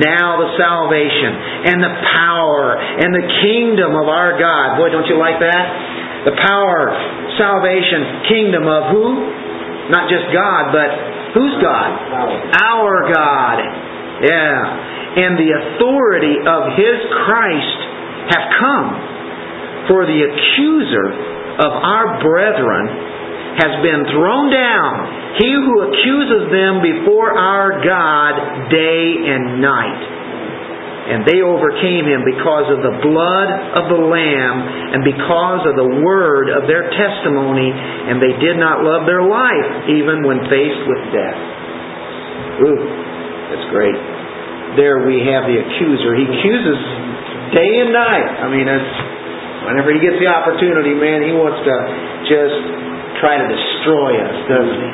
[0.00, 1.32] Now the salvation
[1.72, 4.80] and the power and the kingdom of our God.
[4.80, 5.64] Boy, don't you like that?
[6.24, 6.88] The power,
[7.36, 9.04] salvation, kingdom of who?
[9.92, 10.88] Not just God, but
[11.36, 11.88] who's God?
[12.64, 13.58] Our God.
[14.24, 14.93] Yeah.
[15.14, 17.80] And the authority of His Christ
[18.34, 18.88] have come.
[19.86, 21.06] For the accuser
[21.60, 22.84] of our brethren
[23.60, 30.02] has been thrown down he who accuses them before our God day and night.
[31.04, 34.56] And they overcame him because of the blood of the Lamb
[34.96, 39.90] and because of the word of their testimony, and they did not love their life
[39.92, 41.40] even when faced with death.
[42.64, 42.80] Ooh,
[43.52, 43.98] that's great.
[44.74, 46.18] There we have the accuser.
[46.18, 46.78] He accuses
[47.54, 48.28] day and night.
[48.42, 48.94] I mean, it's,
[49.70, 51.76] whenever he gets the opportunity, man, he wants to
[52.26, 52.58] just
[53.22, 54.92] try to destroy us, doesn't he?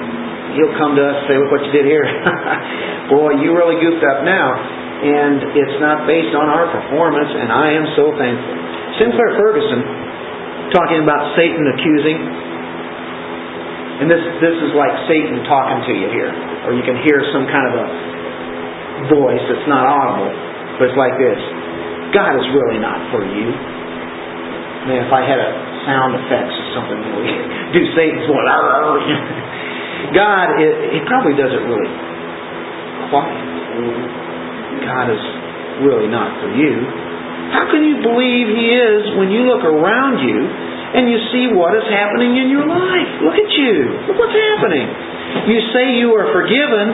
[0.60, 2.04] He'll come to us and say, look what you did here.
[3.14, 4.48] Boy, you really goofed up now.
[5.00, 8.52] And it's not based on our performance, and I am so thankful.
[9.00, 9.80] Sinclair Ferguson,
[10.76, 12.18] talking about Satan accusing,
[14.04, 16.32] and this, this is like Satan talking to you here.
[16.68, 17.86] Or you can hear some kind of a
[19.08, 20.32] voice that's not audible,
[20.76, 21.40] but it's like this.
[22.12, 23.48] God is really not for you.
[24.90, 25.50] Man, if I had a
[25.86, 27.24] sound effects or something, you know,
[27.76, 28.48] do Satan's voice.
[30.20, 31.90] God, it, it probably does it really
[33.12, 33.40] quiet.
[34.84, 35.22] God is
[35.84, 36.74] really not for you.
[37.52, 40.38] How can you believe He is when you look around you
[40.90, 43.10] and you see what is happening in your life.
[43.22, 43.74] Look at you.
[44.10, 44.86] Look what's happening.
[45.46, 46.90] You say you are forgiven,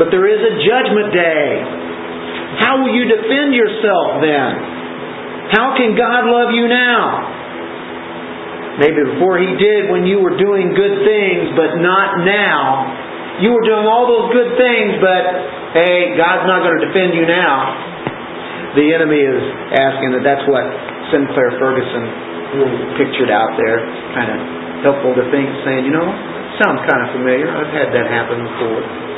[0.00, 1.44] but there is a judgment day.
[2.64, 4.50] How will you defend yourself then?
[5.52, 7.28] How can God love you now?
[8.80, 13.44] Maybe before He did when you were doing good things, but not now.
[13.44, 15.22] You were doing all those good things, but
[15.76, 18.80] hey, God's not going to defend you now.
[18.80, 19.42] The enemy is
[19.76, 20.64] asking that that's what
[21.12, 22.08] Sinclair Ferguson
[22.96, 23.84] pictured out there,
[24.16, 24.38] kind of
[24.80, 26.08] helpful to think, saying, you know,
[26.56, 27.52] sounds kind of familiar.
[27.52, 29.09] I've had that happen before.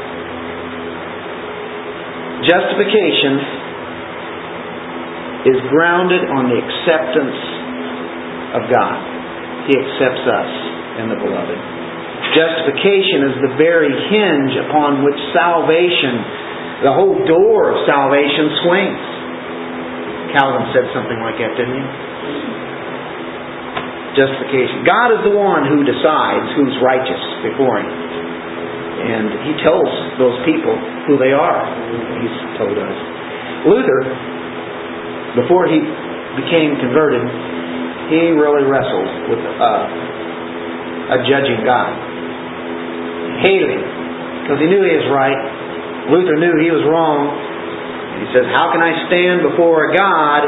[2.43, 3.35] Justification
[5.47, 7.39] is grounded on the acceptance
[8.59, 8.99] of God.
[9.71, 10.51] He accepts us
[11.03, 11.59] in the beloved.
[12.35, 19.05] Justification is the very hinge upon which salvation, the whole door of salvation swings.
[20.35, 21.87] Calvin said something like that, didn't he?
[24.17, 24.85] justification.
[24.85, 28.12] God is the one who decides who's righteous before Him.
[29.03, 29.89] And He tells
[30.21, 30.77] those people
[31.09, 31.59] who they are.
[32.21, 32.97] He's told us.
[33.67, 34.01] Luther,
[35.39, 35.81] before he
[36.37, 37.25] became converted,
[38.13, 41.95] he really wrestled with uh, a judging God.
[43.43, 44.03] Him
[44.43, 45.39] because he knew he was right.
[46.11, 47.31] Luther knew he was wrong.
[48.21, 50.43] He says, How can I stand before God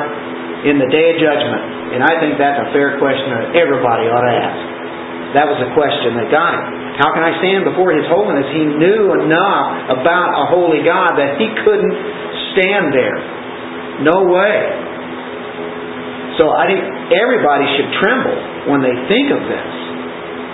[0.67, 1.95] in the day of judgment?
[1.95, 4.74] And I think that's a fair question that everybody ought to ask.
[5.35, 6.65] That was a question that got him.
[6.95, 8.47] How can I stand before His holiness?
[8.55, 11.95] He knew enough about a holy God that he couldn't
[12.55, 13.19] stand there.
[14.07, 14.59] No way.
[16.39, 16.83] So I think
[17.15, 19.71] everybody should tremble when they think of this.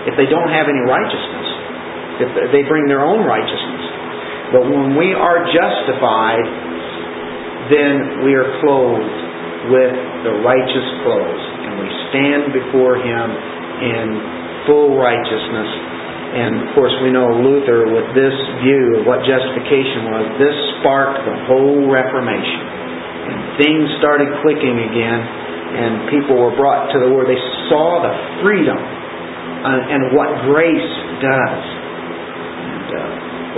[0.09, 1.49] If they don't have any righteousness,
[2.25, 3.85] if they bring their own righteousness.
[4.57, 6.45] But when we are justified,
[7.69, 9.17] then we are clothed
[9.69, 9.93] with
[10.25, 15.71] the righteous clothes, and we stand before Him in full righteousness.
[16.31, 21.27] And of course, we know Luther, with this view of what justification was, this sparked
[21.27, 22.63] the whole Reformation.
[23.31, 27.27] And things started clicking again, and people were brought to the Word.
[27.27, 28.15] They saw the
[28.47, 31.63] freedom uh, and what grace does.
[32.63, 33.03] And uh,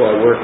[0.00, 0.40] boy, we're,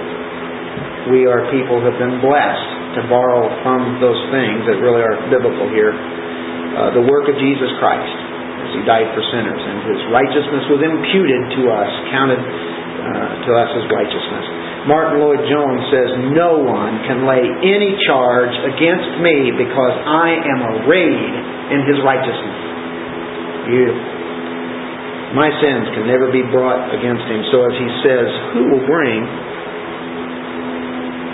[1.17, 2.69] we are people who have been blessed
[3.01, 5.97] to borrow from those things that really are biblical here.
[5.97, 8.18] Uh, the work of Jesus Christ
[8.69, 13.51] as He died for sinners, and His righteousness was imputed to us, counted uh, to
[13.57, 14.45] us as righteousness.
[14.85, 21.35] Martyn Lloyd-Jones says, No one can lay any charge against me because I am arrayed
[21.73, 22.59] in His righteousness.
[23.73, 24.05] Beautiful.
[25.33, 27.41] My sins can never be brought against Him.
[27.49, 29.25] So as He says, Who will bring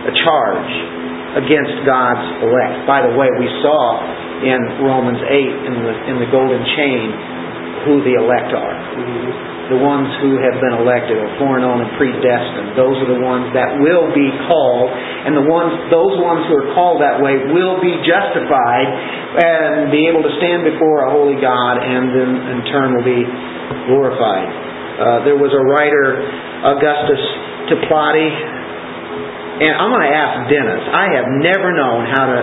[0.05, 0.73] a charge
[1.41, 2.87] against God's elect.
[2.87, 3.99] By the way, we saw
[4.43, 7.07] in Romans 8 in the, in the golden chain
[7.85, 8.75] who the elect are.
[9.69, 12.77] The ones who have been elected or foreknown and predestined.
[12.77, 16.69] Those are the ones that will be called, and the ones, those ones who are
[16.77, 18.89] called that way will be justified
[19.41, 23.25] and be able to stand before a holy God, and then in turn will be
[23.89, 24.49] glorified.
[24.49, 26.23] Uh, there was a writer,
[26.77, 27.23] Augustus
[27.73, 28.31] Toplady,
[29.65, 30.83] and I'm going to ask Dennis.
[30.93, 32.39] I have never known how to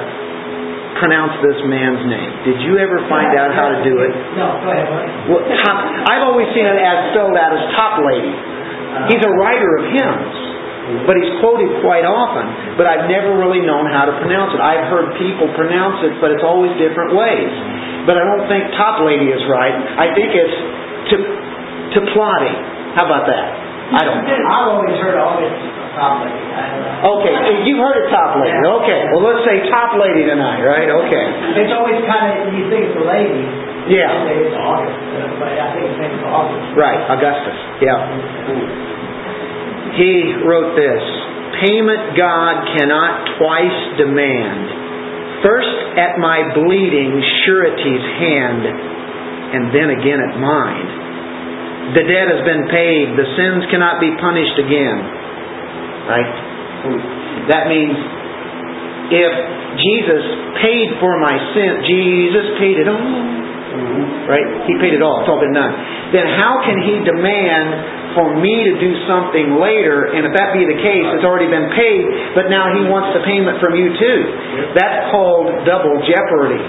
[0.99, 2.31] pronounce this man's name.
[2.43, 4.13] Did you ever find out how to do it?
[4.35, 4.87] No, go ahead.
[5.31, 5.77] Well, top,
[6.09, 8.33] I've always seen it as spelled out as top lady.
[9.15, 10.35] He's a writer of hymns,
[11.07, 12.75] but he's quoted quite often.
[12.75, 14.59] But I've never really known how to pronounce it.
[14.59, 17.51] I've heard people pronounce it, but it's always different ways.
[18.03, 19.71] But I don't think top lady is right.
[19.95, 20.57] I think it's
[21.15, 21.15] to
[21.95, 22.55] to plotty.
[22.99, 23.70] How about that?
[23.91, 24.23] I don't.
[24.23, 26.39] I've always heard August top lady.
[27.03, 27.35] Okay,
[27.67, 28.55] you've heard of top lady.
[28.55, 30.87] Okay, well let's say top lady tonight, right?
[30.87, 31.25] Okay.
[31.59, 33.43] It's always kind of you think it's a lady.
[33.91, 34.29] Yeah.
[34.29, 34.95] It's August,
[35.41, 36.77] but I think it's August.
[36.77, 37.57] Right, Augustus.
[37.83, 37.99] Yeah.
[39.99, 41.03] He wrote this:
[41.59, 45.43] Payment God cannot twice demand.
[45.43, 48.63] First at my bleeding surety's hand,
[49.57, 51.00] and then again at mine.
[51.97, 53.17] The debt has been paid.
[53.19, 54.97] The sins cannot be punished again.
[56.07, 56.31] Right?
[57.51, 57.97] That means
[59.11, 59.33] if
[59.75, 60.23] Jesus
[60.63, 63.50] paid for my sin, Jesus paid it all.
[64.27, 64.47] Right?
[64.67, 65.23] He paid it all.
[65.23, 65.73] It's all been done.
[66.11, 70.67] Then how can he demand for me to do something later, and if that be
[70.67, 74.19] the case, it's already been paid, but now he wants the payment from you too.
[74.75, 76.59] That's called double jeopardy.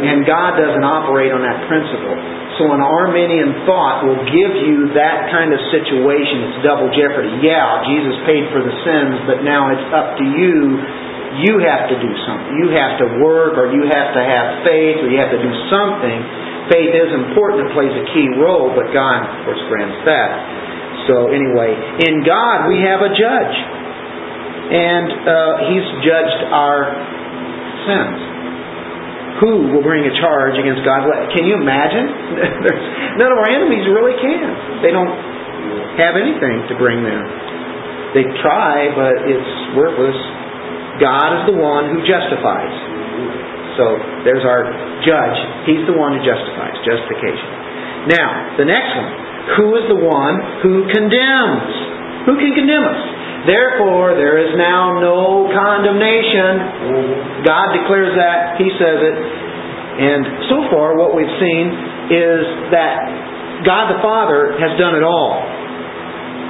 [0.00, 2.16] And God doesn't operate on that principle.
[2.58, 6.50] So an Arminian thought will give you that kind of situation.
[6.50, 7.44] It's double jeopardy.
[7.44, 10.80] Yeah, Jesus paid for the sins, but now it's up to you
[11.38, 12.50] you have to do something.
[12.58, 15.52] You have to work or you have to have faith or you have to do
[15.70, 16.18] something.
[16.70, 17.70] Faith is important.
[17.70, 20.30] It plays a key role, but God, of course, grants that.
[21.06, 21.74] So anyway,
[22.06, 23.56] in God we have a judge.
[24.70, 26.94] And uh, He's judged our
[27.86, 28.18] sins.
[29.42, 31.06] Who will bring a charge against God?
[31.32, 32.06] Can you imagine?
[33.22, 34.82] None of our enemies really can.
[34.84, 35.10] They don't
[35.96, 37.24] have anything to bring them.
[38.14, 40.18] They try, but it's worthless.
[41.00, 42.74] God is the one who justifies.
[43.80, 43.84] So
[44.28, 44.68] there's our
[45.02, 45.38] judge.
[45.64, 48.12] He's the one who justifies, justification.
[48.12, 49.12] Now, the next one.
[49.56, 51.72] Who is the one who condemns?
[52.28, 53.02] Who can condemn us?
[53.48, 57.40] Therefore, there is now no condemnation.
[57.40, 58.60] God declares that.
[58.60, 59.16] He says it.
[59.16, 61.66] And so far, what we've seen
[62.12, 62.40] is
[62.76, 63.00] that
[63.64, 65.40] God the Father has done it all.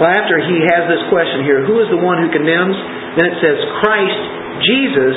[0.00, 2.72] Well, after he has this question here, who is the one who condemns?
[3.20, 5.16] Then it says, Christ Jesus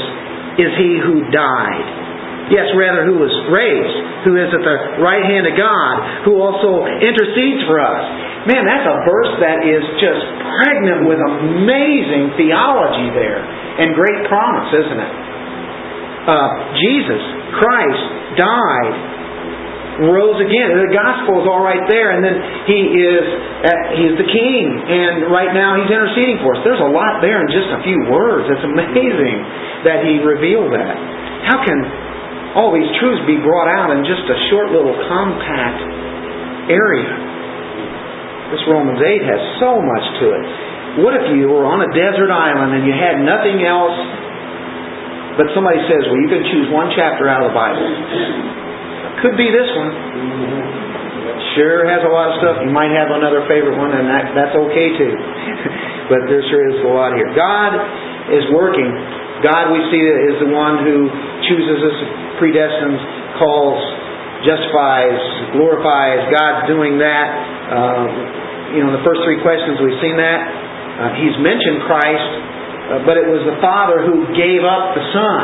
[0.59, 1.87] is he who died.
[2.51, 6.83] Yes, rather, who was raised, who is at the right hand of God, who also
[6.99, 8.03] intercedes for us.
[8.51, 10.21] Man, that's a verse that is just
[10.59, 15.13] pregnant with amazing theology there and great promise, isn't it?
[16.27, 17.23] Uh, Jesus,
[17.63, 18.03] Christ,
[18.35, 18.95] died,
[20.01, 20.73] rose again.
[20.73, 23.23] The gospel is all right there, and then he is
[23.61, 26.65] uh, the king, and right now he's interceding for us.
[26.65, 28.49] There's a lot there in just a few words.
[28.49, 29.37] It's amazing
[29.85, 30.95] that he revealed that.
[31.45, 31.77] How can
[32.57, 35.81] all these truths be brought out in just a short little compact
[36.73, 37.13] area?
[38.49, 40.45] This Romans 8 has so much to it.
[41.01, 43.97] What if you were on a desert island and you had nothing else,
[45.41, 48.61] but somebody says, well, you can choose one chapter out of the Bible?
[49.23, 49.91] Could be this one.
[51.55, 52.55] Sure has a lot of stuff.
[52.59, 55.13] You might have another favorite one, and that, that's okay too.
[56.11, 57.31] but there sure is a lot here.
[57.31, 57.71] God
[58.35, 58.91] is working.
[59.39, 61.07] God, we see, is the one who
[61.47, 61.97] chooses us,
[62.35, 62.99] predestines,
[63.39, 63.79] calls,
[64.43, 65.19] justifies,
[65.55, 66.27] glorifies.
[66.27, 67.27] God's doing that.
[67.71, 70.39] Uh, you know, in the first three questions we've seen that.
[70.99, 72.31] Uh, he's mentioned Christ,
[72.91, 75.43] uh, but it was the Father who gave up the Son.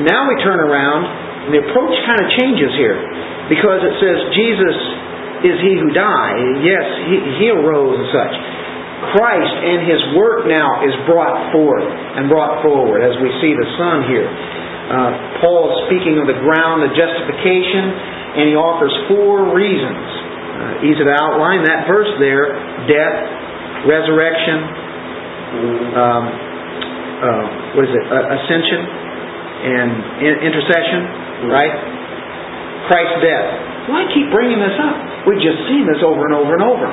[0.00, 2.98] And now we turn around, and the approach kind of changes here.
[3.46, 4.76] Because it says, Jesus
[5.46, 6.66] is he who died.
[6.66, 8.34] Yes, he, he arose and such.
[9.12, 13.68] Christ and His work now is brought forth and brought forward as we see the
[13.76, 14.24] Son here.
[14.26, 17.84] Uh, Paul is speaking of the ground of justification,
[18.40, 20.06] and he offers four reasons.
[20.56, 22.56] Uh, easy to outline that verse there
[22.88, 23.18] death,
[23.84, 24.58] resurrection,
[25.92, 26.24] um,
[27.20, 27.44] uh,
[27.76, 28.80] what is it, ascension,
[29.66, 29.90] and
[30.40, 31.74] intercession, right?
[32.88, 33.48] Christ's death.
[33.92, 35.28] Why keep bringing this up?
[35.28, 36.88] We've just seen this over and over and over.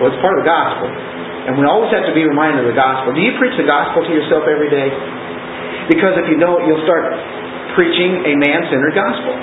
[0.00, 0.88] Well, it's part of the gospel.
[0.88, 3.12] And we always have to be reminded of the gospel.
[3.16, 4.88] Do you preach the gospel to yourself every day?
[5.88, 7.12] Because if you don't, you'll start
[7.76, 9.34] preaching a man-centered gospel.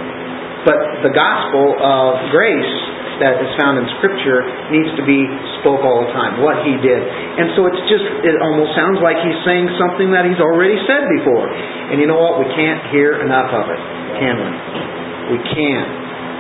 [0.66, 2.74] But the gospel of grace
[3.20, 5.26] that is found in Scripture needs to be
[5.62, 7.02] spoke all the time, what he did.
[7.02, 11.10] And so it's just, it almost sounds like he's saying something that he's already said
[11.22, 11.50] before.
[11.50, 12.42] And you know what?
[12.42, 13.82] We can't hear enough of it,
[14.22, 14.50] can we?
[15.36, 15.92] We can't.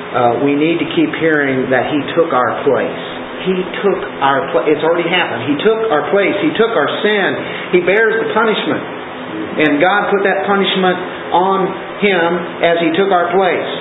[0.07, 3.01] Uh, we need to keep hearing that he took our place.
[3.43, 4.71] He took our place.
[4.73, 5.45] It's already happened.
[5.51, 6.35] He took our place.
[6.41, 7.29] He took our sin.
[7.75, 8.81] He bears the punishment.
[9.57, 10.97] And God put that punishment
[11.33, 11.59] on
[12.01, 12.29] him
[12.61, 13.71] as he took our place.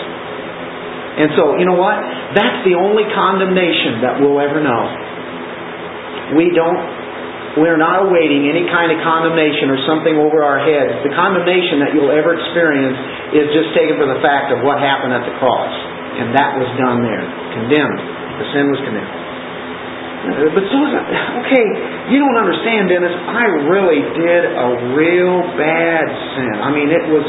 [1.17, 1.97] And so, you know what?
[2.37, 4.83] That's the only condemnation that we'll ever know.
[6.37, 11.01] We don't, we're not awaiting any kind of condemnation or something over our heads.
[11.01, 12.99] The condemnation that you'll ever experience
[13.33, 15.73] is just taken for the fact of what happened at the cross.
[16.21, 17.25] And that was done there.
[17.57, 18.01] Condemned.
[18.37, 19.17] The sin was condemned.
[20.27, 21.05] Uh, but Susan,
[21.41, 21.67] okay,
[22.13, 23.15] you don't understand, Dennis.
[23.15, 26.05] I really did a real bad
[26.37, 26.55] sin.
[26.61, 27.27] I mean, it was,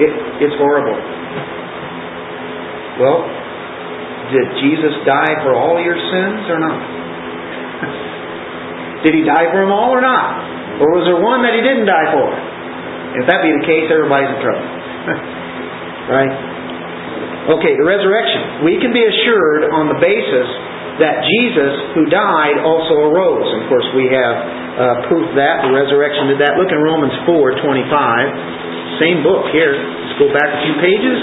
[0.00, 0.10] it,
[0.48, 0.96] it's horrible.
[2.98, 3.43] Well,
[4.30, 6.80] did Jesus die for all your sins or not?
[9.04, 10.54] did he die for them all or not?
[10.80, 12.28] Or was there one that he didn't die for?
[13.20, 14.64] If that be the case, everybody's in trouble.
[16.10, 16.32] right?
[17.54, 18.64] Okay, the resurrection.
[18.64, 20.48] We can be assured on the basis
[20.98, 23.46] that Jesus, who died, also arose.
[23.52, 26.56] And of course, we have uh, proof that the resurrection did that.
[26.56, 28.98] Look in Romans 4 25.
[29.02, 29.74] Same book here.
[29.74, 31.18] Let's go back a few pages.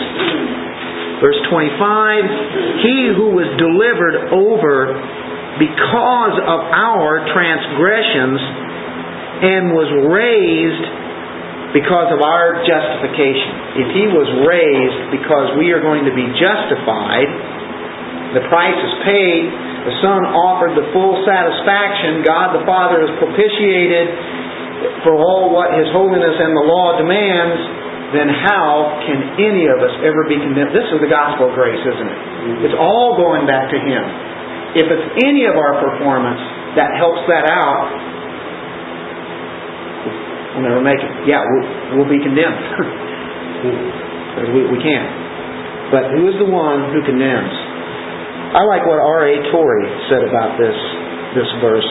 [1.21, 4.97] Verse 25 He who was delivered over
[5.61, 8.41] because of our transgressions
[9.41, 10.85] and was raised
[11.77, 13.85] because of our justification.
[13.85, 17.29] If he was raised because we are going to be justified,
[18.35, 19.43] the price is paid,
[19.87, 24.07] the Son offered the full satisfaction, God the Father is propitiated
[25.03, 27.59] for all what His holiness and the law demands,
[28.11, 30.75] then how can any of us ever be condemned?
[30.75, 32.19] This is the gospel of grace, isn't it?
[32.67, 34.03] It's all going back to Him.
[34.75, 36.39] If it's any of our performance
[36.75, 37.87] that helps that out,
[40.55, 41.11] we'll never make it.
[41.27, 42.59] Yeah, we'll, we'll be condemned.
[44.55, 45.11] we, we can't.
[45.91, 47.51] But who is the one who condemns?
[48.55, 49.51] I like what R.A.
[49.51, 50.75] Torrey said about this,
[51.35, 51.87] this verse.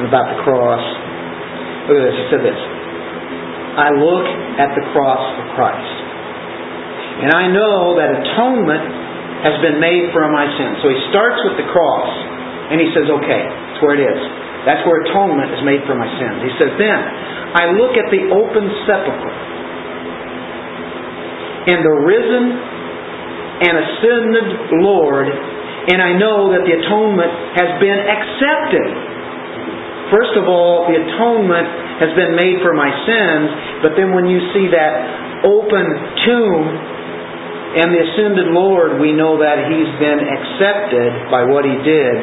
[0.00, 0.84] And about the cross.
[1.88, 2.16] Look at this.
[2.16, 2.60] He said this.
[3.80, 4.26] I look
[4.60, 5.96] at the cross of Christ.
[7.24, 8.84] And I know that atonement
[9.40, 10.84] has been made for my sins.
[10.84, 12.12] So he starts with the cross.
[12.70, 14.20] And he says, okay, that's where it is.
[14.68, 16.44] That's where atonement is made for my sins.
[16.44, 17.00] He says, then,
[17.56, 19.36] I look at the open sepulchre
[21.60, 22.44] and the risen
[23.60, 24.48] and ascended
[24.80, 28.88] Lord, and I know that the atonement has been accepted.
[30.08, 31.68] First of all, the atonement
[32.00, 33.48] has been made for my sins,
[33.80, 34.92] but then when you see that
[35.48, 35.84] open
[36.28, 36.64] tomb
[37.80, 42.16] and the ascended Lord, we know that He's been accepted by what He did.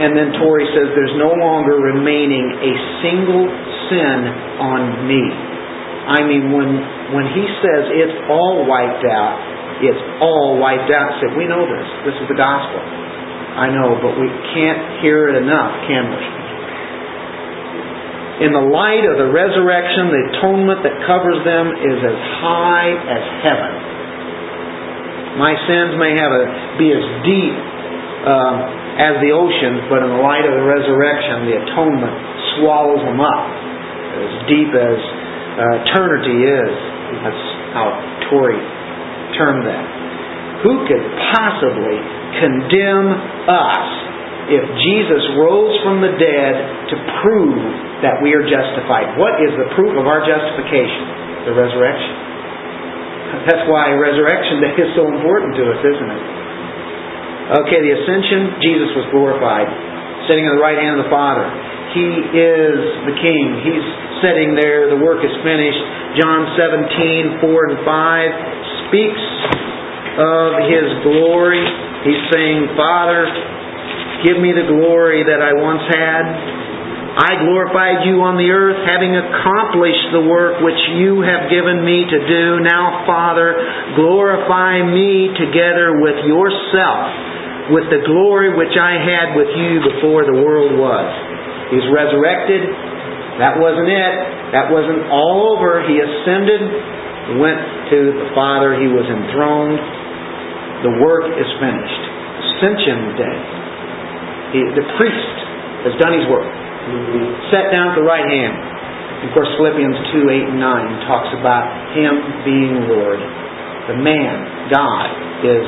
[0.00, 2.72] And then Torrey says, There's no longer remaining a
[3.04, 3.44] single
[3.92, 4.18] sin
[4.58, 5.24] on me.
[6.10, 6.70] I mean, when,
[7.12, 9.36] when He says it's all wiped out,
[9.84, 11.20] it's all wiped out.
[11.20, 11.88] Said, we know this.
[12.04, 12.80] This is the gospel.
[12.80, 16.39] I know, but we can't hear it enough, can we?
[18.40, 23.24] In the light of the resurrection, the atonement that covers them is as high as
[23.44, 23.72] heaven.
[25.36, 26.44] My sins may have a,
[26.80, 27.56] be as deep
[28.24, 28.56] um,
[28.96, 32.16] as the ocean, but in the light of the resurrection, the atonement
[32.56, 33.44] swallows them up
[34.24, 34.98] as deep as
[35.60, 36.72] uh, eternity is.
[37.20, 37.44] That's
[37.76, 37.92] how
[38.32, 38.60] Torrey
[39.36, 39.84] termed that.
[40.64, 41.04] Who could
[41.36, 41.96] possibly
[42.40, 43.08] condemn
[43.52, 44.09] us
[44.50, 46.54] if Jesus rose from the dead
[46.90, 47.62] to prove
[48.02, 49.14] that we are justified?
[49.14, 51.46] What is the proof of our justification?
[51.46, 52.14] The resurrection.
[53.46, 56.24] That's why Resurrection Day is so important to us, isn't it?
[57.62, 59.70] Okay, the ascension, Jesus was glorified,
[60.26, 61.46] sitting at the right hand of the Father.
[61.94, 62.78] He is
[63.10, 63.46] the King.
[63.66, 63.86] He's
[64.22, 64.90] sitting there.
[64.90, 65.82] The work is finished.
[66.18, 69.24] John 17, 4 and 5 speaks
[70.18, 71.62] of His glory.
[72.06, 73.26] He's saying, Father,
[74.24, 76.24] give me the glory that I once had.
[77.10, 82.06] I glorified you on the earth, having accomplished the work which you have given me
[82.06, 82.62] to do.
[82.62, 83.50] Now, Father,
[83.98, 87.30] glorify me together with yourself
[87.70, 91.08] with the glory which I had with you before the world was.
[91.70, 92.66] He's resurrected.
[93.38, 94.14] That wasn't it.
[94.52, 95.86] That wasn't all over.
[95.86, 96.62] He ascended,
[97.38, 97.62] went
[97.94, 98.74] to the Father.
[98.74, 99.78] He was enthroned.
[100.82, 102.02] The work is finished.
[102.42, 103.38] Ascension day.
[104.50, 105.36] He, the priest
[105.86, 106.48] has done his work.
[107.14, 107.22] He
[107.54, 108.56] sat down at the right hand.
[109.20, 113.20] And of course, Philippians 2 8 and 9 talks about Him being Lord.
[113.92, 115.08] The man, God,
[115.44, 115.66] is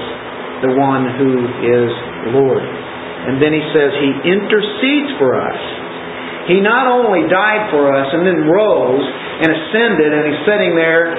[0.64, 1.90] the one who is
[2.32, 2.62] Lord.
[2.62, 5.60] And then he says he intercedes for us.
[6.50, 9.06] He not only died for us and then rose
[9.42, 11.14] and ascended and he's sitting there,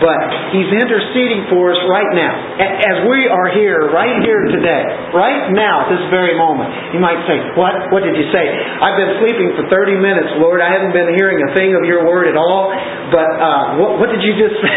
[0.00, 0.18] but
[0.56, 2.32] he's interceding for us right now.
[2.58, 6.72] As we are here, right here today, right now, at this very moment.
[6.96, 7.92] You might say, What?
[7.92, 8.44] What did you say?
[8.80, 10.64] I've been sleeping for 30 minutes, Lord.
[10.64, 12.72] I haven't been hearing a thing of your word at all.
[13.12, 14.74] But uh, what, what did you just say?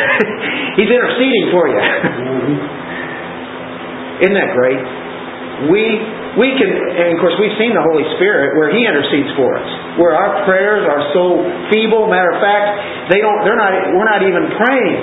[0.77, 1.79] he's interceding for you.
[4.27, 5.02] Isn't that great?
[5.69, 5.83] We
[6.33, 9.69] we can, and of course we've seen the Holy Spirit where He intercedes for us,
[10.01, 12.09] where our prayers are so feeble.
[12.09, 13.45] Matter of fact, they don't.
[13.45, 13.71] They're not.
[13.93, 14.97] We're not even praying,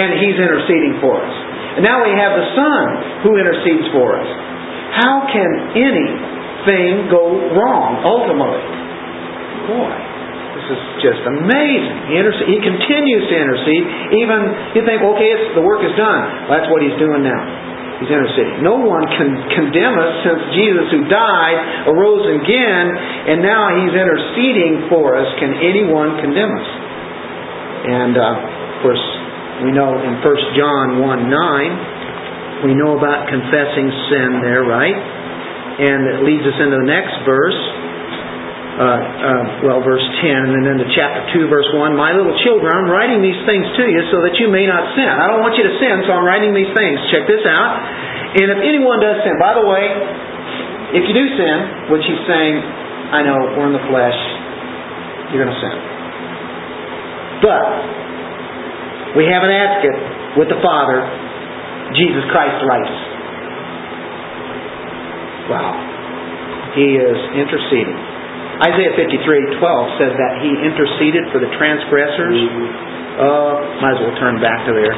[0.00, 1.34] and He's interceding for us.
[1.76, 2.82] And now we have the Son
[3.26, 4.28] who intercedes for us.
[4.94, 8.62] How can anything go wrong ultimately?
[9.68, 9.90] Boy,
[10.54, 11.96] this is just amazing.
[12.08, 13.84] He, interce- he continues to intercede.
[14.22, 14.38] Even
[14.78, 16.46] you think, okay, the work is done.
[16.46, 17.42] Well, that's what He's doing now.
[18.04, 18.60] He's interceding.
[18.60, 22.84] No one can condemn us since Jesus, who died, arose again,
[23.32, 25.24] and now He's interceding for us.
[25.40, 26.68] Can anyone condemn us?
[27.88, 29.04] And uh, of course,
[29.64, 34.98] We know in 1 John 1 9, we know about confessing sin there, right?
[35.80, 37.60] And it leads us into the next verse.
[38.74, 41.94] Uh, uh, well, verse 10, and then to chapter 2, verse 1.
[41.94, 45.06] My little children, I'm writing these things to you so that you may not sin.
[45.06, 46.98] I don't want you to sin, so I'm writing these things.
[47.14, 47.70] Check this out.
[48.34, 49.84] And if anyone does sin, by the way,
[50.98, 51.56] if you do sin,
[51.94, 52.58] which he's saying,
[53.14, 54.18] I know, we're in the flesh,
[55.30, 55.76] you're going to sin.
[57.46, 57.62] But
[59.14, 60.98] we have an advocate with the Father,
[61.94, 63.02] Jesus Christ the righteous.
[65.46, 65.78] Wow.
[66.74, 68.13] He is interceding.
[68.62, 72.38] Isaiah 53, 12 says that he interceded for the transgressors.
[73.18, 74.94] Uh, might as well turn back to there.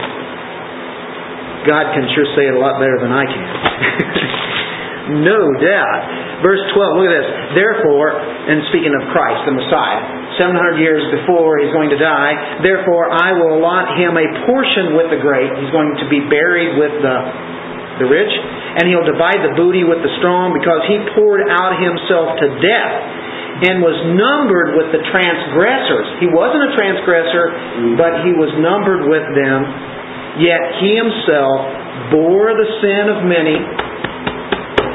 [1.65, 3.47] God can sure say it a lot better than I can.
[5.25, 6.01] no doubt.
[6.45, 7.29] Verse 12, look at this.
[7.57, 13.09] Therefore, and speaking of Christ, the Messiah, 700 years before he's going to die, therefore
[13.09, 15.49] I will allot him a portion with the great.
[15.65, 17.17] He's going to be buried with the,
[18.05, 18.33] the rich,
[18.77, 23.26] and he'll divide the booty with the strong because he poured out himself to death
[23.57, 26.07] and was numbered with the transgressors.
[26.21, 27.95] He wasn't a transgressor, mm-hmm.
[27.97, 29.61] but he was numbered with them.
[30.45, 33.57] Yet he himself bore the sin of many.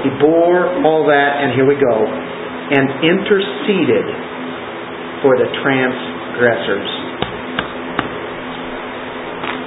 [0.05, 4.05] He bore all that, and here we go, and interceded
[5.25, 6.89] for the transgressors.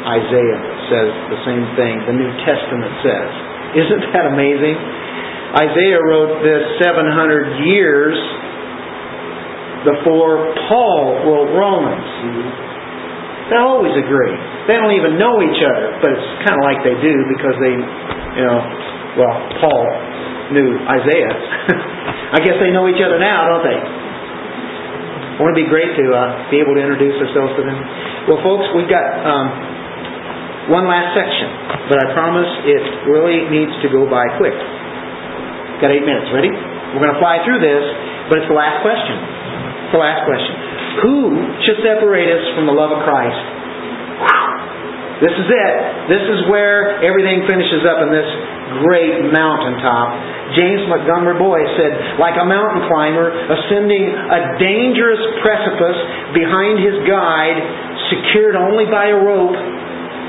[0.04, 1.94] Isaiah says the same thing.
[2.06, 3.30] The New Testament says.
[3.74, 4.76] Isn't that amazing?
[5.54, 8.14] Isaiah wrote this 700 years
[9.84, 12.08] before Paul wrote Romans.
[13.52, 14.32] They always agree.
[14.64, 17.76] They don't even know each other, but it's kind of like they do because they,
[18.40, 18.58] you know,
[19.20, 19.84] well, Paul
[20.56, 21.34] knew Isaiah.
[22.36, 23.80] I guess they know each other now, don't they?
[25.44, 27.78] Wouldn't it be great to uh, be able to introduce ourselves to them?
[28.30, 29.46] Well, folks, we've got um,
[30.72, 31.50] one last section,
[31.92, 34.56] but I promise it really needs to go by quick.
[35.84, 36.32] Got eight minutes.
[36.32, 36.48] Ready?
[36.48, 37.84] We're going to fly through this,
[38.30, 39.33] but it's the last question.
[39.94, 40.54] The last question.
[41.06, 43.38] Who should separate us from the love of Christ?
[45.22, 45.74] This is it.
[46.10, 48.26] This is where everything finishes up in this
[48.82, 50.58] great mountaintop.
[50.58, 55.98] James Montgomery Boice said, like a mountain climber ascending a dangerous precipice
[56.34, 57.54] behind his guide,
[58.10, 59.54] secured only by a rope,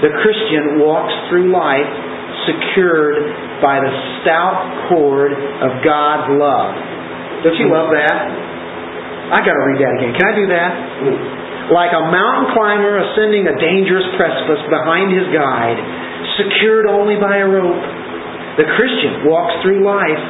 [0.06, 1.90] the Christian walks through life
[2.46, 3.18] secured
[3.66, 3.90] by the
[4.22, 6.70] stout cord of God's love.
[7.42, 8.45] Don't you love that?
[9.34, 10.14] I got to read that again.
[10.14, 10.72] Can I do that?
[11.74, 15.80] Like a mountain climber ascending a dangerous precipice behind his guide,
[16.38, 17.82] secured only by a rope,
[18.62, 20.24] the Christian walks through life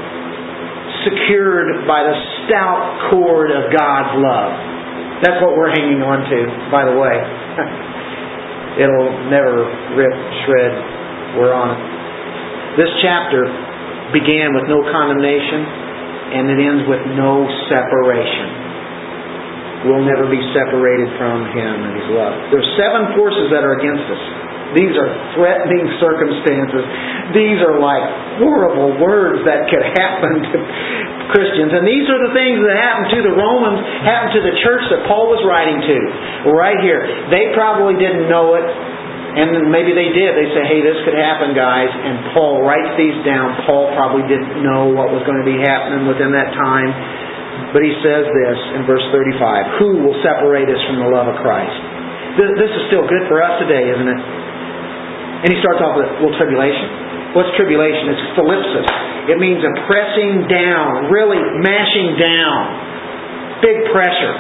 [1.05, 2.15] secured by the
[2.47, 4.51] stout cord of God's love.
[5.21, 6.39] That's what we're hanging on to,
[6.73, 7.15] by the way.
[8.81, 10.15] It'll never rip,
[10.47, 10.73] shred.
[11.37, 11.81] We're on it.
[12.81, 13.45] This chapter
[14.11, 15.61] began with no condemnation
[16.35, 18.64] and it ends with no separation.
[19.85, 22.33] We'll never be separated from Him and His love.
[22.49, 24.23] There's seven forces that are against us.
[24.73, 26.83] These are threatening circumstances.
[27.31, 28.03] These are like
[28.41, 30.57] horrible words that could happen to
[31.31, 31.71] Christians.
[31.71, 35.07] And these are the things that happened to the Romans, happened to the church that
[35.07, 35.97] Paul was writing to.
[36.51, 37.05] Right here.
[37.31, 38.65] They probably didn't know it.
[39.35, 40.31] And maybe they did.
[40.31, 41.91] They say, hey, this could happen, guys.
[41.91, 43.51] And Paul writes these down.
[43.67, 46.89] Paul probably didn't know what was going to be happening within that time.
[47.75, 51.37] But he says this in verse 35 Who will separate us from the love of
[51.43, 51.75] Christ?
[52.35, 54.21] This is still good for us today, isn't it?
[55.43, 57.35] And he starts off with, well, tribulation.
[57.35, 58.11] What's tribulation?
[58.11, 58.87] It's thlipsis.
[59.31, 62.59] It means a pressing down, really mashing down.
[63.63, 64.35] Big pressure.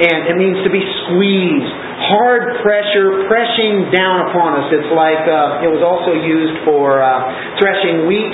[0.00, 1.72] And it means to be squeezed.
[2.08, 4.66] Hard pressure pressing down upon us.
[4.72, 8.32] It's like, uh, it was also used for uh, threshing wheat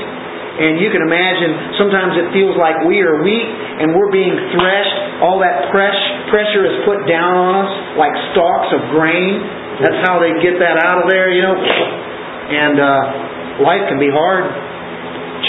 [0.57, 4.97] and you can imagine sometimes it feels like we are weak and we're being threshed.
[5.21, 9.37] All that pressure is put down on us like stalks of grain.
[9.85, 11.61] That's how they get that out of there, you know.
[11.61, 14.49] And uh, life can be hard.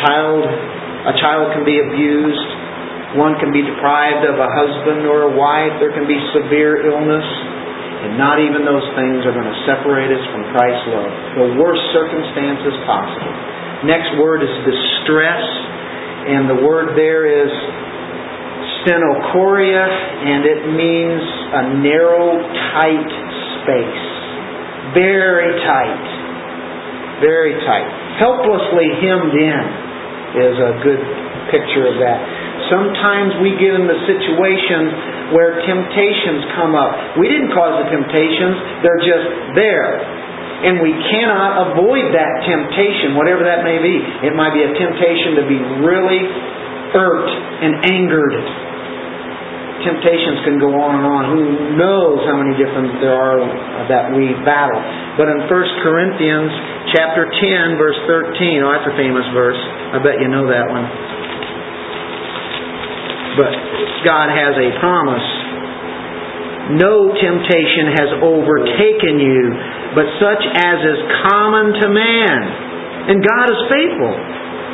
[0.03, 0.43] Child,
[1.07, 3.15] a child can be abused.
[3.15, 5.79] One can be deprived of a husband or a wife.
[5.79, 7.23] There can be severe illness.
[7.97, 11.11] And not even those things are going to separate us from Christ's love.
[11.39, 13.57] The worst circumstances possible.
[13.85, 14.49] Next word is
[15.07, 15.43] distress,
[16.27, 17.51] and the word there is
[18.83, 22.35] stenochoria, and it means a narrow,
[22.75, 23.11] tight
[23.63, 24.03] space.
[24.91, 26.07] Very tight.
[27.23, 27.87] Very tight.
[28.19, 29.63] Helplessly hemmed in
[30.43, 31.01] is a good
[31.55, 32.19] picture of that.
[32.67, 37.15] Sometimes we get in the situation where temptations come up.
[37.15, 40.16] We didn't cause the temptations, they're just there.
[40.57, 43.95] And we cannot avoid that temptation, whatever that may be.
[44.25, 46.23] It might be a temptation to be really
[46.97, 48.33] irked and angered
[49.87, 51.21] temptations can go on and on.
[51.31, 51.41] Who
[51.77, 53.39] knows how many different there are
[53.87, 54.79] that we battle.
[55.15, 56.51] But in 1 Corinthians
[56.93, 59.59] chapter 10, verse 13, oh, that's a famous verse.
[59.95, 60.85] I bet you know that one.
[63.37, 63.53] But
[64.03, 65.27] God has a promise.
[66.81, 69.43] No temptation has overtaken you,
[69.97, 72.39] but such as is common to man.
[73.09, 74.13] And God is faithful,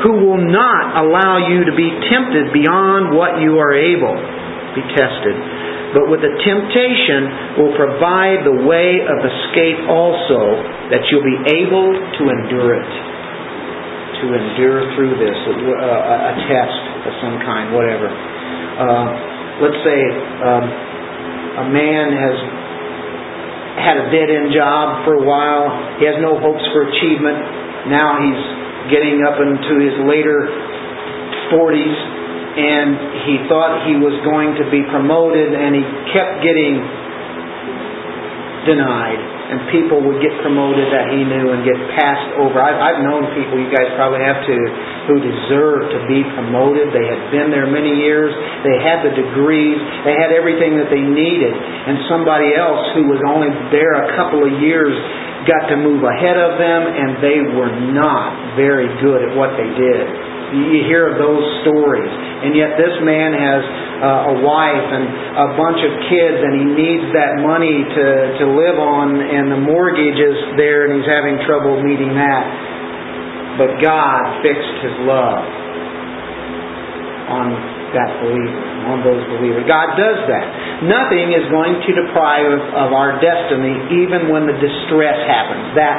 [0.04, 4.84] who will not allow you to be tempted beyond what you are able to be
[4.92, 5.38] tested.
[5.96, 10.60] But with the temptation will provide the way of escape also,
[10.92, 12.92] that you'll be able to endure it.
[14.26, 18.12] To endure through this, a, a test of some kind, whatever.
[18.12, 19.08] Uh,
[19.64, 20.00] let's say
[20.44, 20.66] um,
[21.64, 22.36] a man has
[23.78, 27.90] had a dead end job for a while, he has no hopes for achievement.
[27.90, 28.44] Now he's
[28.94, 30.48] getting up into his later
[31.50, 31.98] 40s
[32.54, 36.78] and he thought he was going to be promoted and he kept getting
[38.70, 42.58] denied and people would get promoted that he knew and get passed over.
[42.58, 44.66] I've, I've known people, you guys probably have too,
[45.06, 46.90] who deserved to be promoted.
[46.90, 48.34] They had been there many years.
[48.66, 49.78] They had the degrees.
[50.10, 51.54] They had everything that they needed.
[51.54, 54.98] And somebody else who was only there a couple of years
[55.46, 59.70] got to move ahead of them and they were not very good at what they
[59.70, 60.33] did.
[60.54, 62.10] You hear of those stories.
[62.10, 63.62] And yet this man has
[64.04, 68.08] uh, a wife and a bunch of kids and he needs that money to,
[68.44, 72.46] to live on and the mortgage is there and he's having trouble meeting that.
[73.58, 75.46] But God fixed his love
[77.34, 77.48] on
[77.94, 79.64] that believer, on those believers.
[79.70, 80.46] God does that.
[80.90, 85.78] Nothing is going to deprive of, of our destiny even when the distress happens.
[85.78, 85.98] That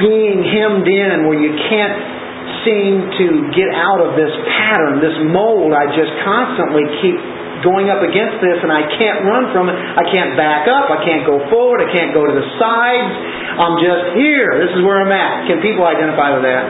[0.00, 2.23] being hemmed in where you can't
[2.64, 5.72] seem to get out of this pattern, this mold.
[5.72, 7.16] I just constantly keep
[7.64, 9.76] going up against this and I can't run from it.
[9.76, 10.92] I can't back up.
[10.92, 11.80] I can't go forward.
[11.80, 13.12] I can't go to the sides.
[13.56, 14.60] I'm just here.
[14.60, 15.48] This is where I'm at.
[15.48, 16.64] Can people identify with that?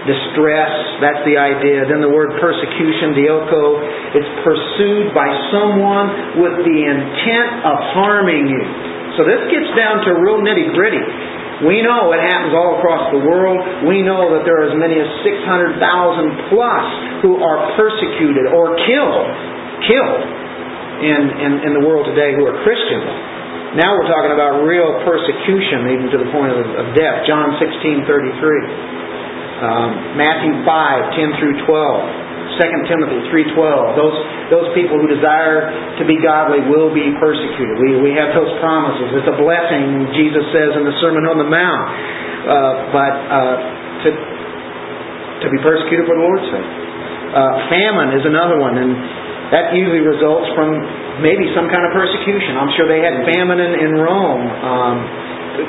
[0.00, 0.72] Distress,
[1.04, 1.84] that's the idea.
[1.84, 8.64] Then the word persecution, dioko, it's pursued by someone with the intent of harming you.
[9.20, 11.04] So this gets down to real nitty gritty.
[11.60, 13.84] We know it happens all across the world.
[13.84, 15.76] We know that there are as many as 600,000
[16.48, 16.84] plus
[17.20, 19.28] who are persecuted or killed,
[19.84, 20.22] killed
[21.04, 23.76] in, in, in the world today who are Christians.
[23.76, 27.28] Now we're talking about real persecution, even to the point of, of death.
[27.28, 29.60] John 16, 33.
[29.60, 32.49] Um, Matthew 5, 10 through 12.
[32.60, 33.24] 2 Timothy
[33.56, 33.96] 3.12.
[33.96, 34.16] Those,
[34.52, 37.80] those people who desire to be godly will be persecuted.
[37.80, 39.16] We, we have those promises.
[39.16, 41.88] It's a blessing, Jesus says in the Sermon on the Mount.
[42.40, 43.56] Uh, but uh,
[44.04, 46.70] to, to be persecuted for the Lord's sake.
[47.32, 48.92] Uh, famine is another one, and
[49.56, 50.76] that usually results from
[51.24, 52.60] maybe some kind of persecution.
[52.60, 54.44] I'm sure they had famine in, in Rome.
[54.44, 54.96] Um,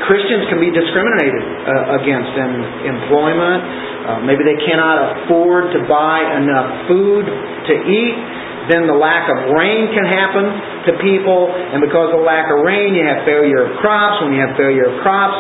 [0.06, 2.52] Christians can be discriminated uh, against in
[2.86, 3.62] employment.
[4.02, 8.16] Uh, maybe they cannot afford to buy enough food to eat.
[8.70, 10.46] Then the lack of rain can happen
[10.86, 14.22] to people, and because of the lack of rain, you have failure of crops.
[14.22, 15.38] When you have failure of crops,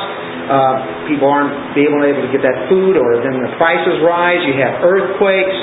[0.50, 4.42] uh, people aren't able able to get that food, or then the prices rise.
[4.42, 5.58] You have earthquakes,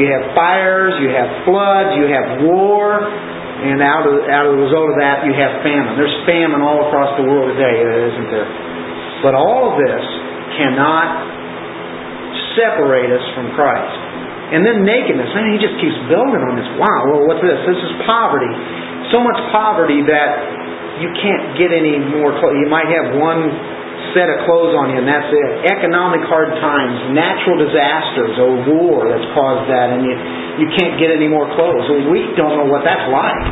[0.00, 3.04] you have fires, you have floods, you have war.
[3.62, 5.94] And out of, out of the result of that, you have famine.
[5.94, 8.50] There's famine all across the world today, isn't there?
[9.22, 10.02] But all of this
[10.58, 11.06] cannot
[12.58, 13.94] separate us from Christ.
[14.52, 15.30] And then nakedness.
[15.32, 16.68] Man, he just keeps building on this.
[16.76, 17.56] Wow, well, what's this?
[17.64, 18.50] This is poverty.
[19.14, 20.30] So much poverty that
[21.00, 22.60] you can't get any more clothes.
[22.60, 23.48] You might have one
[24.12, 25.50] set of clothes on you and that's it.
[25.68, 30.14] Economic hard times, natural disasters, or war that's caused that, and you,
[30.64, 31.84] you can't get any more clothes.
[31.88, 33.42] Well, we don't know what that's like.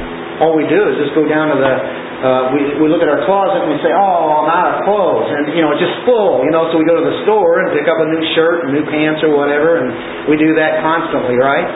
[0.41, 1.75] All we do is just go down to the,
[2.21, 5.29] uh, we, we look at our closet and we say, oh, I'm out of clothes.
[5.29, 7.77] And, you know, it's just full, you know, so we go to the store and
[7.77, 9.89] pick up a new shirt and new pants or whatever, and
[10.33, 11.69] we do that constantly, right?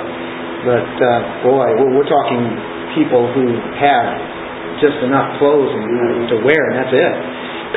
[0.64, 2.41] But, uh, boy, we're, we're talking
[2.97, 4.09] people who have
[4.80, 5.72] just enough clothes
[6.32, 7.14] to wear, and that's it.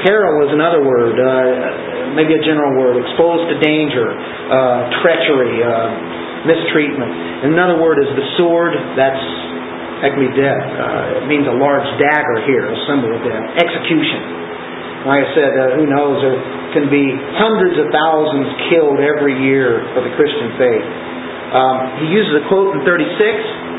[0.05, 3.01] Peril is another word, uh, maybe a general word.
[3.01, 7.49] Exposed to danger, uh, treachery, uh, mistreatment.
[7.49, 8.73] another word is the sword.
[8.93, 9.25] That's
[10.01, 10.65] that death.
[10.77, 13.45] Uh, it means a large dagger here, a symbol of death.
[13.57, 14.21] Execution.
[15.09, 16.21] Like I said, uh, who knows?
[16.21, 16.37] There
[16.77, 20.87] can be hundreds of thousands killed every year for the Christian faith.
[21.57, 23.76] Um, he uses a quote in 36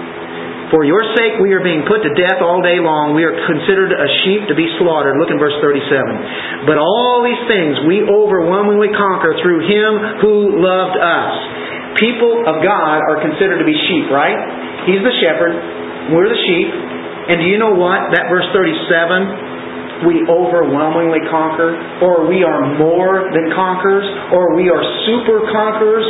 [0.68, 3.16] For your sake we are being put to death all day long.
[3.16, 5.16] We are considered a sheep to be slaughtered.
[5.16, 6.68] Look in verse 37.
[6.68, 9.90] But all these things we overwhelmingly conquer through Him
[10.20, 11.32] who loved us.
[11.96, 14.36] People of God are considered to be sheep, right?
[14.84, 15.56] He's the shepherd.
[16.12, 16.68] We're the sheep.
[17.32, 18.12] And do you know what?
[18.12, 19.57] That verse 37,
[20.06, 21.74] we overwhelmingly conquer,
[22.04, 26.06] or we are more than conquerors, or we are super conquerors.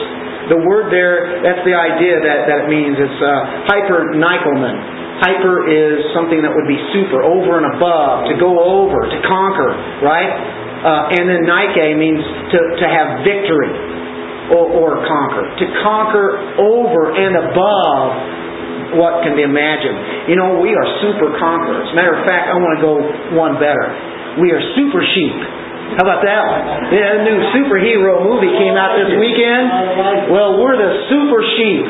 [0.53, 2.97] The word there, that's the idea that, that it means.
[2.97, 4.17] It's uh, hyper
[5.19, 9.75] Hyper is something that would be super, over and above, to go over, to conquer,
[10.01, 10.31] right?
[10.79, 12.23] Uh, and then Nike means
[12.55, 13.73] to, to have victory
[14.55, 15.43] or, or conquer.
[15.59, 18.38] To conquer over and above
[18.97, 20.31] what can be imagined.
[20.33, 21.93] You know, we are super conquerors.
[21.93, 22.95] Matter of fact, I want to go
[23.37, 23.93] one better.
[24.41, 25.37] We are super sheep.
[25.99, 26.63] How about that one?
[26.93, 30.33] Yeah, a new superhero movie came out this weekend.
[30.33, 31.85] Well, we're the super sheep.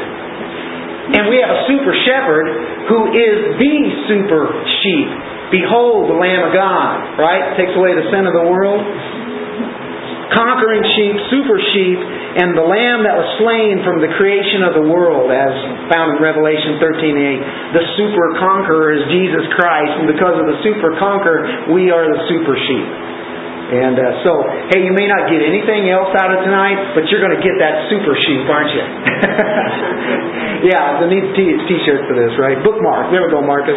[1.19, 2.47] And we have a super shepherd
[2.87, 3.75] who is the
[4.07, 4.45] super
[4.85, 5.09] sheep.
[5.51, 7.57] Behold the Lamb of God, right?
[7.57, 8.85] Takes away the sin of the world.
[10.29, 12.01] Conquering sheep, super sheep,
[12.37, 15.53] and the Lamb that was slain from the creation of the world, as
[15.89, 17.73] found in Revelation 13:8.
[17.73, 22.21] The super conqueror is Jesus Christ, and because of the super conqueror, we are the
[22.29, 22.89] super sheep.
[23.69, 24.33] And uh, so,
[24.73, 27.53] hey, you may not get anything else out of tonight, but you're going to get
[27.61, 28.81] that super sheep, aren't you?
[30.73, 32.57] yeah, the need t- t-shirt for this, right?
[32.65, 33.13] Bookmark.
[33.13, 33.77] There we go, Marcus.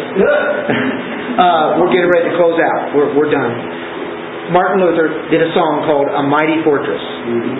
[1.44, 2.96] uh, we're getting ready to close out.
[2.96, 3.91] We're, we're done.
[4.52, 7.56] Martin Luther did a song called "A Mighty Fortress." Mm-hmm.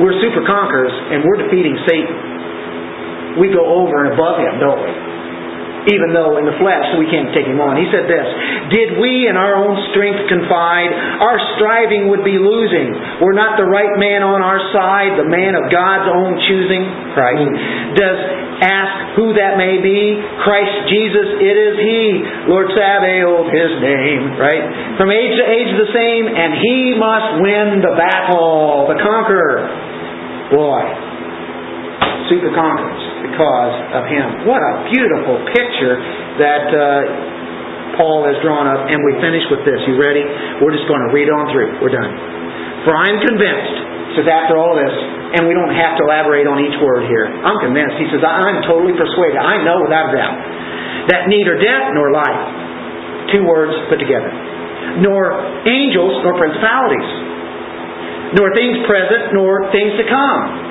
[0.00, 3.40] We're super conquerors, and we're defeating Satan.
[3.40, 4.92] We go over and above him, don't we?
[5.86, 7.78] Even though in the flesh we can't take him on.
[7.78, 8.26] He said this
[8.74, 10.90] Did we in our own strength confide,
[11.22, 13.22] our striving would be losing.
[13.22, 16.82] We're not the right man on our side, the man of God's own choosing,
[17.14, 17.46] Christ.
[17.94, 18.18] Does
[18.60, 20.18] ask who that may be?
[20.42, 22.02] Christ Jesus, it is He.
[22.50, 24.98] Lord Sabaoth, His name, right?
[24.98, 29.70] From age to age the same, and He must win the battle, the conqueror.
[30.50, 31.15] Boy,
[32.28, 34.48] super conquerors because of him.
[34.48, 35.96] What a beautiful picture
[36.40, 36.84] that uh,
[37.96, 39.80] Paul has drawn up, and we finish with this.
[39.88, 40.22] You ready?
[40.60, 41.80] We're just going to read on through.
[41.80, 42.12] We're done.
[42.84, 43.76] For I am convinced,
[44.20, 44.94] says after all this,
[45.36, 47.26] and we don't have to elaborate on each word here.
[47.26, 47.98] I'm convinced.
[47.98, 49.40] He says, I'm totally persuaded.
[49.40, 50.36] I know without a doubt
[51.10, 52.42] that neither death nor life,
[53.34, 54.30] two words put together,
[55.02, 55.34] nor
[55.66, 57.10] angels nor principalities,
[58.38, 60.65] nor things present nor things to come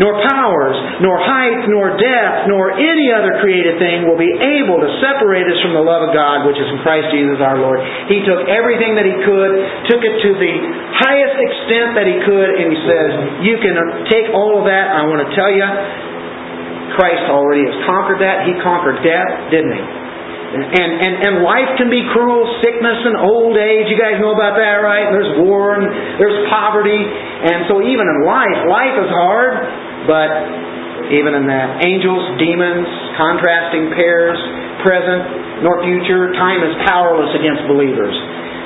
[0.00, 4.90] nor powers, nor height, nor depth, nor any other created thing will be able to
[5.04, 7.80] separate us from the love of God which is in Christ Jesus our Lord.
[8.08, 9.52] He took everything that he could,
[9.92, 10.54] took it to the
[11.04, 13.10] highest extent that he could, and he says,
[13.44, 13.74] You can
[14.08, 14.96] take all of that.
[14.96, 15.66] I want to tell you,
[16.96, 18.44] Christ already has conquered that.
[18.48, 20.01] He conquered death, didn't he?
[20.52, 23.88] And, and, and life can be cruel, sickness and old age.
[23.88, 25.08] You guys know about that, right?
[25.08, 25.88] There's war and
[26.20, 27.00] there's poverty.
[27.00, 29.52] And so even in life, life is hard,
[30.04, 30.30] but
[31.16, 32.84] even in that, angels, demons,
[33.16, 34.36] contrasting pairs,
[34.84, 38.12] present nor future, time is powerless against believers.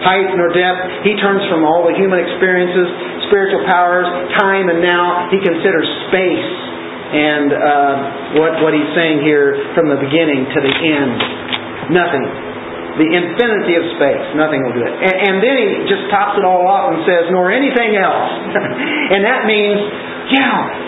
[0.03, 2.87] Height nor depth, he turns from all the human experiences,
[3.30, 5.30] spiritual powers, time and now.
[5.30, 6.51] He considers space
[7.07, 7.95] and uh,
[8.43, 11.56] what, what he's saying here from the beginning to the end.
[11.93, 12.26] Nothing.
[12.97, 14.24] The infinity of space.
[14.34, 14.95] Nothing will do it.
[14.95, 18.30] And, and then he just tops it all off and says, nor anything else.
[19.14, 19.78] and that means,
[20.32, 20.87] yeah,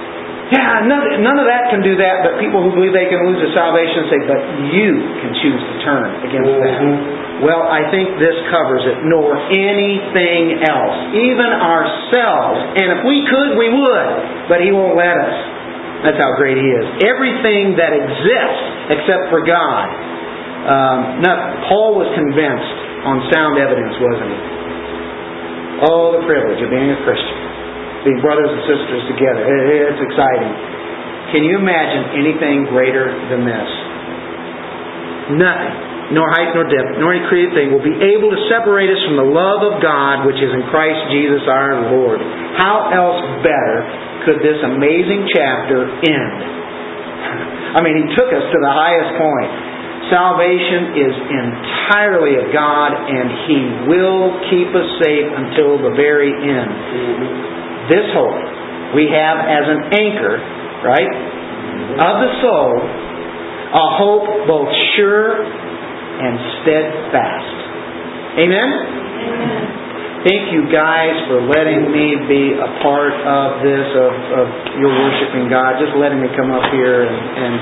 [0.48, 3.36] yeah, none, none of that can do that, but people who believe they can lose
[3.36, 4.40] their salvation say, but
[4.72, 4.90] you
[5.20, 6.64] can choose to turn against mm-hmm.
[6.64, 7.44] that.
[7.44, 12.80] Well, I think this covers it, nor anything else, even ourselves.
[12.80, 14.10] And if we could, we would,
[14.48, 15.36] but He won't let us.
[16.08, 16.86] That's how great He is.
[17.04, 18.64] Everything that exists
[18.96, 20.07] except for God
[20.66, 21.38] um, not,
[21.70, 24.40] Paul was convinced on sound evidence, wasn't he?
[25.86, 27.38] Oh, the privilege of being a Christian,
[28.02, 29.46] being brothers and sisters together.
[29.46, 30.52] It's exciting.
[31.30, 33.68] Can you imagine anything greater than this?
[35.38, 38.98] Nothing, nor height nor depth, nor any created thing will be able to separate us
[39.06, 42.18] from the love of God which is in Christ Jesus our Lord.
[42.58, 43.76] How else better
[44.24, 46.38] could this amazing chapter end?
[47.76, 49.67] I mean, he took us to the highest point.
[50.08, 53.60] Salvation is entirely of God, and He
[53.92, 56.72] will keep us safe until the very end.
[57.92, 58.40] This hope
[58.96, 60.40] we have as an anchor,
[60.80, 61.12] right,
[62.00, 62.72] of the soul,
[63.68, 66.34] a hope both sure and
[66.64, 67.56] steadfast.
[68.40, 68.70] Amen?
[70.24, 74.46] Thank you guys for letting me be a part of this, of, of
[74.80, 77.54] your worshiping God, just letting me come up here and, and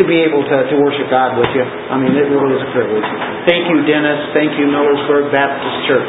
[0.00, 1.60] to be able to, to worship God with you.
[1.60, 3.04] I mean, it really is a privilege.
[3.44, 4.32] Thank you, Dennis.
[4.32, 6.08] Thank you, Millersburg Baptist Church.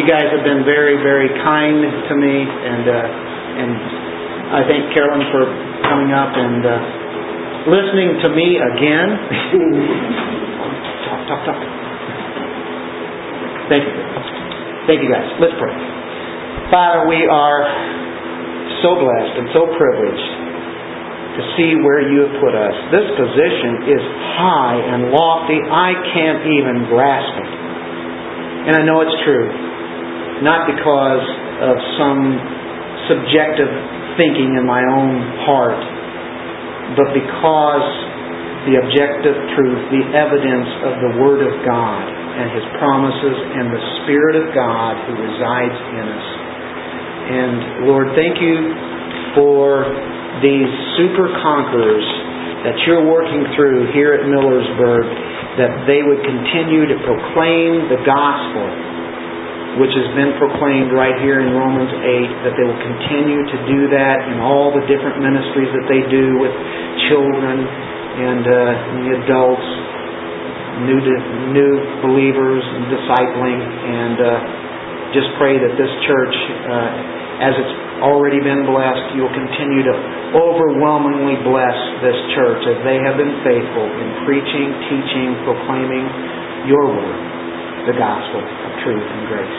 [0.00, 3.70] You guys have been very, very kind to me, and uh, and
[4.48, 5.44] I thank Carolyn for
[5.84, 6.72] coming up and uh,
[7.68, 9.08] listening to me again.
[11.04, 11.60] talk, talk, talk.
[13.68, 13.94] Thank you.
[14.88, 15.28] Thank you, guys.
[15.36, 15.76] Let's pray.
[16.72, 17.60] Father, we are
[18.80, 20.37] so blessed and so privileged
[21.38, 22.74] to see where you have put us.
[22.90, 24.02] This position is
[24.42, 25.62] high and lofty.
[25.62, 27.50] I can't even grasp it.
[28.66, 29.46] And I know it's true.
[30.42, 31.24] Not because
[31.62, 32.22] of some
[33.06, 33.70] subjective
[34.18, 35.14] thinking in my own
[35.46, 35.78] heart,
[36.98, 37.86] but because
[38.66, 43.82] the objective truth, the evidence of the Word of God and His promises and the
[44.02, 46.28] Spirit of God who resides in us.
[47.30, 47.54] And
[47.86, 48.74] Lord, thank you
[49.38, 49.86] for
[50.42, 52.06] these super conquerors
[52.66, 55.06] that you're working through here at Millersburg,
[55.62, 58.66] that they would continue to proclaim the gospel,
[59.82, 63.80] which has been proclaimed right here in Romans 8, that they will continue to do
[63.94, 66.54] that in all the different ministries that they do with
[67.10, 68.56] children and, uh,
[68.98, 69.68] the adults,
[70.82, 70.98] new
[71.54, 71.72] new
[72.06, 74.30] believers and discipling, and uh,
[75.14, 76.34] just pray that this church,
[76.70, 79.94] uh, as it's already been blessed, you'll continue to
[80.34, 86.04] overwhelmingly bless this church as they have been faithful in preaching, teaching, proclaiming
[86.68, 87.18] your word,
[87.86, 89.58] the gospel of truth and grace.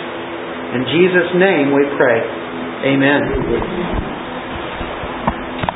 [0.78, 2.22] In Jesus' name we pray.
[2.94, 4.19] Amen.